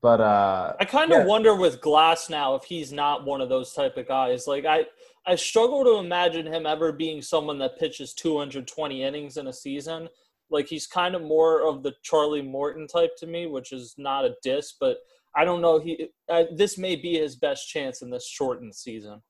[0.01, 1.26] But uh, I kind of yeah.
[1.26, 4.47] wonder with Glasnow if he's not one of those type of guys.
[4.47, 4.86] Like I,
[5.28, 10.09] I struggle to imagine him ever being someone that pitches 220 innings in a season.
[10.49, 14.26] Like he's kind of more of the Charlie Morton type to me, which is not
[14.26, 14.97] a diss, but
[15.36, 15.79] I don't know.
[15.79, 19.21] He uh, this may be his best chance in this shortened season.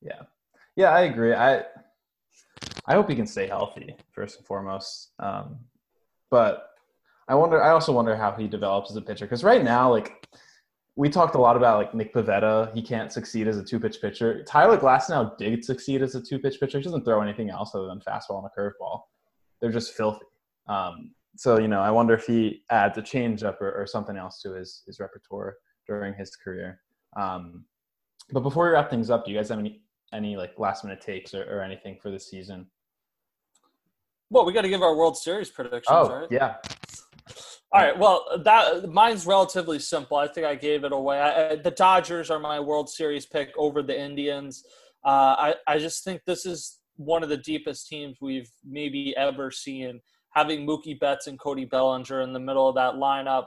[0.00, 0.22] Yeah,
[0.76, 1.34] yeah, I agree.
[1.34, 1.64] I
[2.86, 5.12] I hope he can stay healthy first and foremost.
[5.18, 5.58] Um,
[6.30, 6.68] but
[7.28, 7.62] I wonder.
[7.62, 10.26] I also wonder how he develops as a pitcher because right now, like
[10.96, 14.00] we talked a lot about like Nick Pivetta, He can't succeed as a two pitch
[14.00, 14.44] pitcher.
[14.44, 16.78] Tyler Glasnow did succeed as a two pitch pitcher.
[16.78, 19.02] He doesn't throw anything else other than fastball and a curveball.
[19.60, 20.26] They're just filthy.
[20.68, 24.40] Um, so you know, I wonder if he adds a changeup or, or something else
[24.42, 25.56] to his his repertoire
[25.86, 26.80] during his career.
[27.16, 27.64] Um,
[28.30, 31.00] but before we wrap things up, do you guys have any any like last minute
[31.00, 32.66] takes or, or anything for the season?
[34.30, 36.28] Well, we got to give our World Series predictions, oh, right?
[36.30, 36.54] Yeah.
[37.70, 37.98] All right.
[37.98, 40.16] Well, that mine's relatively simple.
[40.16, 41.20] I think I gave it away.
[41.20, 44.64] I, the Dodgers are my World Series pick over the Indians.
[45.04, 45.08] Uh,
[45.38, 50.00] I I just think this is one of the deepest teams we've maybe ever seen.
[50.34, 53.46] Having Mookie Betts and Cody Bellinger in the middle of that lineup,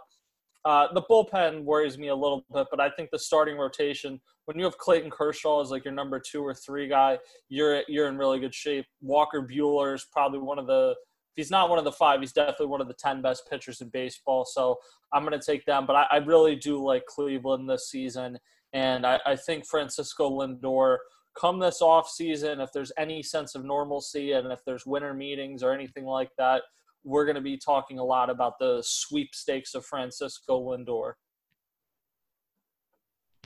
[0.65, 4.57] uh, the bullpen worries me a little bit, but I think the starting rotation, when
[4.57, 7.19] you have Clayton Kershaw as like your number two or three guy,
[7.49, 8.85] you're you're in really good shape.
[9.01, 10.95] Walker Buehler is probably one of the
[11.35, 13.81] if he's not one of the five, he's definitely one of the 10 best pitchers
[13.81, 14.45] in baseball.
[14.45, 14.77] So
[15.11, 15.85] I'm going to take them.
[15.85, 18.37] But I, I, really do like Cleveland this season.
[18.71, 20.95] And I, I think Francisco Lindor,
[21.35, 25.63] come this off season, if there's any sense of normalcy and if there's winter meetings
[25.63, 26.63] or anything like that,
[27.03, 31.13] we're going to be talking a lot about the sweepstakes of Francisco Lindor.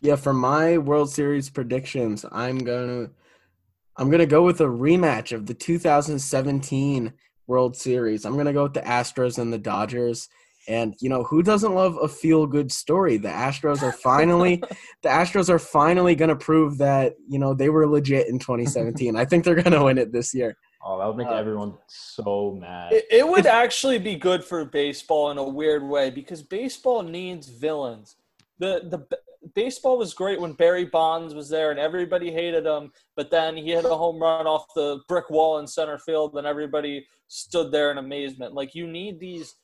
[0.01, 3.09] Yeah, for my World Series predictions, I'm gonna
[3.97, 7.13] I'm gonna go with a rematch of the 2017
[7.47, 8.23] World Series.
[8.23, 10.29] I'm gonna go with the Astros and the Dodgers.
[10.69, 13.17] And you know who doesn't love a feel good story?
[13.17, 14.61] The Astros are finally,
[15.01, 19.15] the Astros are finally gonna prove that you know they were legit in 2017.
[19.15, 20.55] I think they're gonna win it this year.
[20.85, 22.93] Oh, that would make uh, everyone so mad.
[22.93, 27.49] It, it would actually be good for baseball in a weird way because baseball needs
[27.49, 28.15] villains.
[28.59, 29.17] The the
[29.55, 33.71] baseball was great when Barry Bonds was there and everybody hated him, but then he
[33.71, 37.89] hit a home run off the brick wall in center field and everybody stood there
[37.89, 38.53] in amazement.
[38.53, 39.55] Like you need these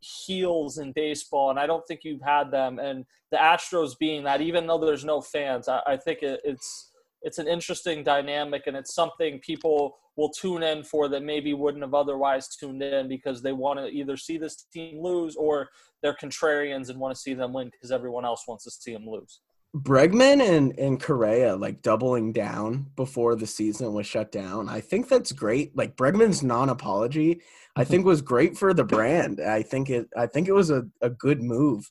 [0.00, 2.78] heels in baseball, and I don't think you've had them.
[2.78, 6.90] And the Astros being that, even though there's no fans, I, I think it, it's
[7.22, 11.84] it's an interesting dynamic, and it's something people will tune in for that maybe wouldn't
[11.84, 15.68] have otherwise tuned in because they want to either see this team lose or
[16.02, 19.06] they're contrarians and want to see them win because everyone else wants to see them
[19.06, 19.40] lose.
[19.74, 24.68] Bregman and, and Correa like doubling down before the season was shut down.
[24.68, 25.76] I think that's great.
[25.76, 27.40] Like Bregman's non-apology,
[27.76, 29.40] I think was great for the brand.
[29.40, 31.90] I think it I think it was a, a good move.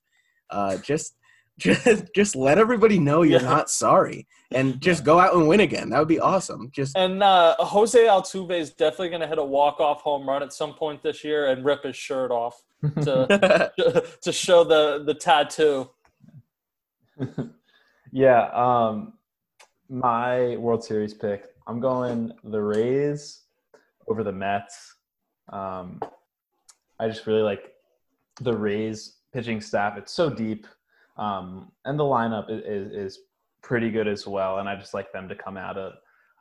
[0.50, 1.16] Uh, just
[1.60, 3.48] just just let everybody know you're yeah.
[3.48, 5.90] not sorry and just go out and win again.
[5.90, 6.72] That would be awesome.
[6.72, 10.44] Just and uh, Jose Altuve is definitely going to hit a walk off home run
[10.44, 12.62] at some point this year and rip his shirt off
[13.02, 15.90] to to show the the tattoo.
[18.12, 19.14] Yeah, um,
[19.90, 21.46] my World Series pick.
[21.68, 23.42] I'm going the Rays
[24.08, 24.96] over the Mets.
[25.50, 26.00] Um,
[27.00, 27.74] I just really like
[28.42, 29.98] the Rays pitching staff.
[29.98, 30.68] It's so deep,
[31.18, 33.20] um, and the lineup is, is
[33.62, 34.60] pretty good as well.
[34.60, 35.94] And I just like them to come out of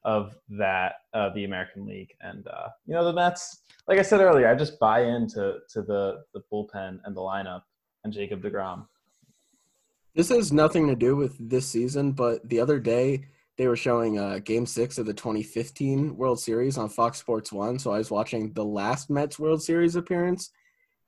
[0.04, 2.12] of that uh, the American League.
[2.20, 5.82] And uh, you know the Mets, like I said earlier, I just buy into to
[5.82, 7.62] the the bullpen and the lineup
[8.04, 8.86] and Jacob DeGrom.
[10.18, 14.18] This has nothing to do with this season, but the other day they were showing
[14.18, 17.78] uh, Game Six of the 2015 World Series on Fox Sports One.
[17.78, 20.50] So I was watching the last Mets World Series appearance,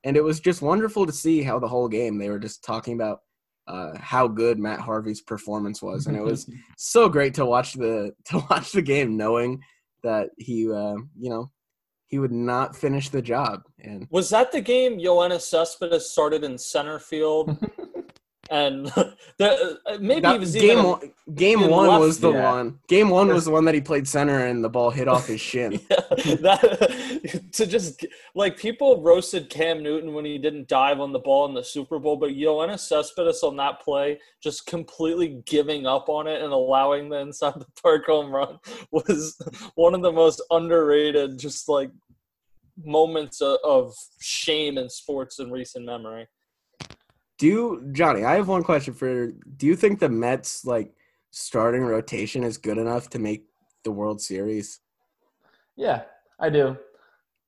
[0.05, 2.93] and it was just wonderful to see how the whole game they were just talking
[2.93, 3.19] about
[3.67, 8.13] uh, how good Matt Harvey's performance was, and it was so great to watch the
[8.27, 9.61] to watch the game knowing
[10.03, 11.51] that he, uh, you know,
[12.07, 13.63] he would not finish the job.
[13.77, 17.57] And Was that the game Yoenis Cespedes started in center field?
[18.51, 18.85] and
[19.37, 22.31] the, uh, maybe that- it was game even one, game in one left- was the
[22.33, 22.51] Yeah.
[22.51, 22.79] one.
[22.89, 25.39] Game one was the one that he played center and the ball hit off his
[25.41, 25.79] shin.
[25.89, 31.47] that to just like people roasted Cam Newton when he didn't dive on the ball
[31.47, 36.27] in the Super Bowl, but Yoenis Cespedes on that play just completely giving up on
[36.27, 38.59] it and allowing the inside the park home run
[38.91, 39.39] was
[39.75, 41.91] one of the most underrated just like
[42.83, 46.27] moments of, of shame in sports in recent memory.
[47.41, 48.23] Do you, Johnny?
[48.23, 49.11] I have one question for.
[49.11, 49.35] You.
[49.57, 50.93] Do you think the Mets like
[51.31, 53.45] starting rotation is good enough to make
[53.83, 54.79] the World Series?
[55.75, 56.03] Yeah,
[56.39, 56.77] I do.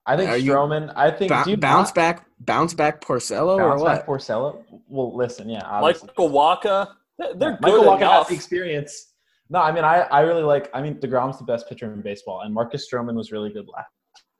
[0.07, 0.91] I think Are Stroman.
[0.95, 4.07] I think Ba- do you bounce not back, bounce back Porcello bounce or back?
[4.07, 4.63] Porcello.
[4.87, 6.07] Well, listen, yeah, obviously.
[6.07, 6.87] Michael Wacha,
[7.19, 9.13] they're they're Michael good Walker has the experience.
[9.51, 10.71] No, I mean, I, I really like.
[10.73, 13.91] I mean, Degrom's the best pitcher in baseball, and Marcus Stroman was really good last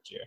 [0.09, 0.21] year.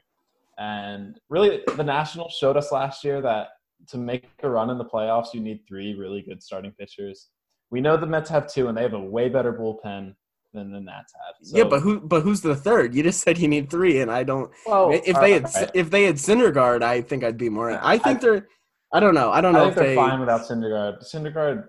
[0.56, 3.48] And really, the Nationals showed us last year that
[3.88, 7.28] to make a run in the playoffs, you need three really good starting pitchers.
[7.70, 10.14] We know the Mets have two, and they have a way better bullpen
[10.52, 11.34] than the Nats have.
[11.42, 12.00] So- yeah, but who?
[12.00, 12.94] But who's the third?
[12.94, 14.50] You just said you need three, and I don't.
[14.66, 15.70] well, if they had right.
[15.74, 17.70] if they had Syndergaard, I think I'd be more.
[17.70, 18.48] I think I- they're.
[18.92, 19.30] I don't know.
[19.30, 19.94] I don't I know think if they're they.
[19.96, 21.02] fine without Syndergaard.
[21.04, 21.66] Syndergaard,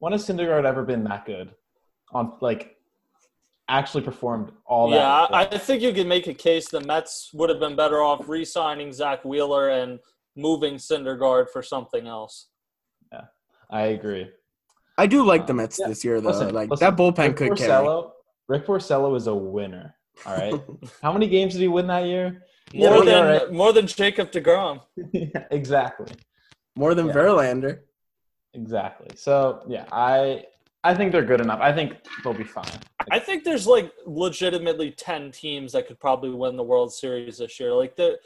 [0.00, 1.52] when has Syndergaard ever been that good?
[2.12, 2.76] On like,
[3.68, 4.96] actually performed all that.
[4.96, 5.34] Yeah, well?
[5.34, 8.28] I, I think you can make a case the Mets would have been better off
[8.28, 10.00] re-signing Zack Wheeler and
[10.40, 12.48] moving Syndergaard for something else.
[13.12, 13.24] Yeah,
[13.70, 14.30] I agree.
[14.98, 16.28] I do like the Um, Mets yeah, this year, though.
[16.30, 18.02] listen, like listen, that bullpen Rick could carry.
[18.48, 19.94] Rick Porcello is a winner.
[20.26, 20.54] All right.
[21.02, 22.42] How many games did he win that year?
[22.74, 23.52] More Yeah, than right.
[23.52, 24.80] more than Jacob Degrom.
[25.12, 26.12] Yeah, exactly.
[26.76, 27.14] More than Yeah.
[27.14, 27.80] Verlander.
[28.54, 29.08] Exactly.
[29.16, 30.44] So yeah, I
[30.82, 31.60] I think they're good enough.
[31.60, 32.78] I think they'll be fine.
[33.10, 37.60] I think there's like legitimately ten teams that could probably win the World Series this
[37.60, 37.72] year.
[37.72, 38.18] Like the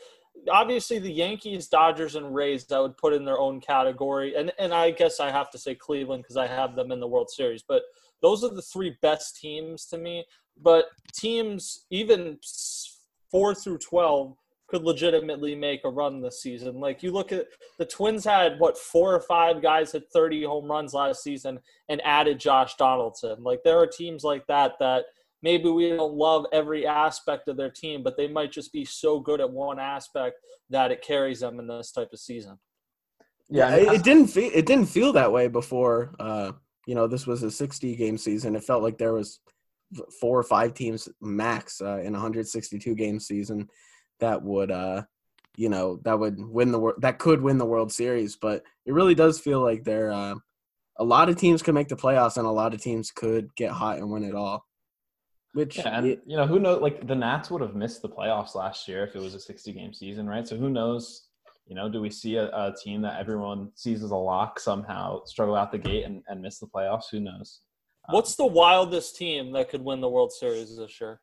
[0.50, 4.72] obviously the Yankees, Dodgers, and Rays I would put in their own category, and and
[4.72, 7.62] I guess I have to say Cleveland because I have them in the World Series.
[7.66, 7.82] But
[8.22, 10.24] those are the three best teams to me.
[10.60, 12.38] But teams even
[13.30, 16.80] four through twelve could legitimately make a run this season.
[16.80, 17.46] Like you look at
[17.78, 22.00] the Twins had what four or five guys hit 30 home runs last season and
[22.02, 23.42] added Josh Donaldson.
[23.42, 25.04] Like there are teams like that that
[25.44, 29.20] maybe we don't love every aspect of their team, but they might just be so
[29.20, 30.36] good at one aspect
[30.70, 32.58] that it carries them in this type of season.
[33.50, 36.14] Yeah, I it, mean, it didn't feel it didn't feel that way before.
[36.18, 36.52] Uh,
[36.86, 38.56] you know, this was a 60 game season.
[38.56, 39.40] It felt like there was
[40.18, 43.68] four or five teams max uh, in a 162 game season
[44.20, 45.02] that would, uh,
[45.56, 48.34] you know, that would win the world that could win the World Series.
[48.34, 50.36] But it really does feel like there uh,
[50.96, 53.72] a lot of teams could make the playoffs, and a lot of teams could get
[53.72, 54.64] hot and win it all.
[55.54, 56.82] Which Yeah, and it- you know who knows?
[56.82, 59.72] Like the Nats would have missed the playoffs last year if it was a 60
[59.72, 60.46] game season, right?
[60.46, 61.28] So who knows?
[61.66, 65.24] You know, do we see a, a team that everyone sees as a lock somehow
[65.24, 67.04] struggle out the gate and, and miss the playoffs?
[67.10, 67.60] Who knows?
[68.08, 71.20] Um, What's the wildest team that could win the World Series this year?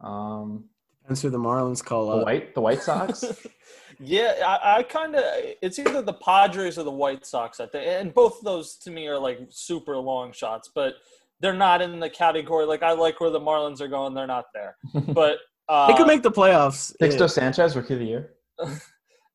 [0.00, 0.64] um
[1.02, 2.24] depends who the Marlins call the up.
[2.24, 3.24] white the White Sox?
[3.98, 5.22] yeah, I, I kind of
[5.60, 7.60] it's either the Padres or the White Sox.
[7.60, 10.94] I think, and both of those to me are like super long shots, but
[11.40, 12.66] they're not in the category.
[12.66, 14.76] Like I like where the Marlins are going; they're not there.
[15.08, 15.38] But
[15.68, 16.94] uh, They could make the playoffs.
[17.00, 17.26] Sixto Yeah.
[17.26, 18.30] Sanchez, rookie of the year.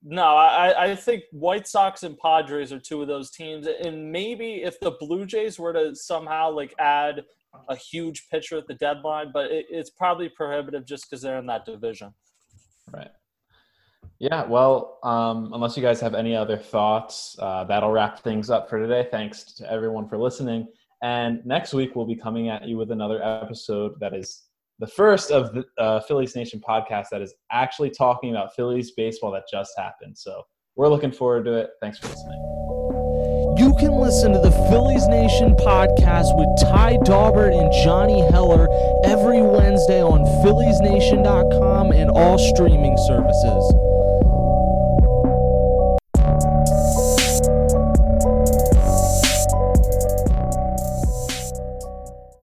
[0.07, 4.61] No, I, I think White Sox and Padres are two of those teams, and maybe
[4.61, 7.23] if the Blue Jays were to somehow like add
[7.69, 11.47] a huge pitcher at the deadline, but it, it's probably prohibitive just because they're in
[11.47, 12.13] that division.
[12.93, 13.09] Right.
[14.19, 18.69] Yeah, well, um, unless you guys have any other thoughts, uh, that'll wrap things up
[18.69, 19.07] for today.
[19.09, 20.67] Thanks to everyone for listening.
[21.05, 24.45] And next week, we'll be coming at you with another episode that is
[24.79, 29.29] the first of the uh, Phillies Nation podcast that is actually talking about Phillies baseball
[29.33, 30.17] that just happened.
[30.17, 30.41] So
[30.75, 31.69] we're looking forward to it.
[31.79, 32.41] Thanks for listening.
[33.55, 38.67] You can listen to the Phillies Nation podcast with Ty Daubert and Johnny Heller
[39.05, 43.94] every Wednesday on PhilliesNation.com and all streaming services.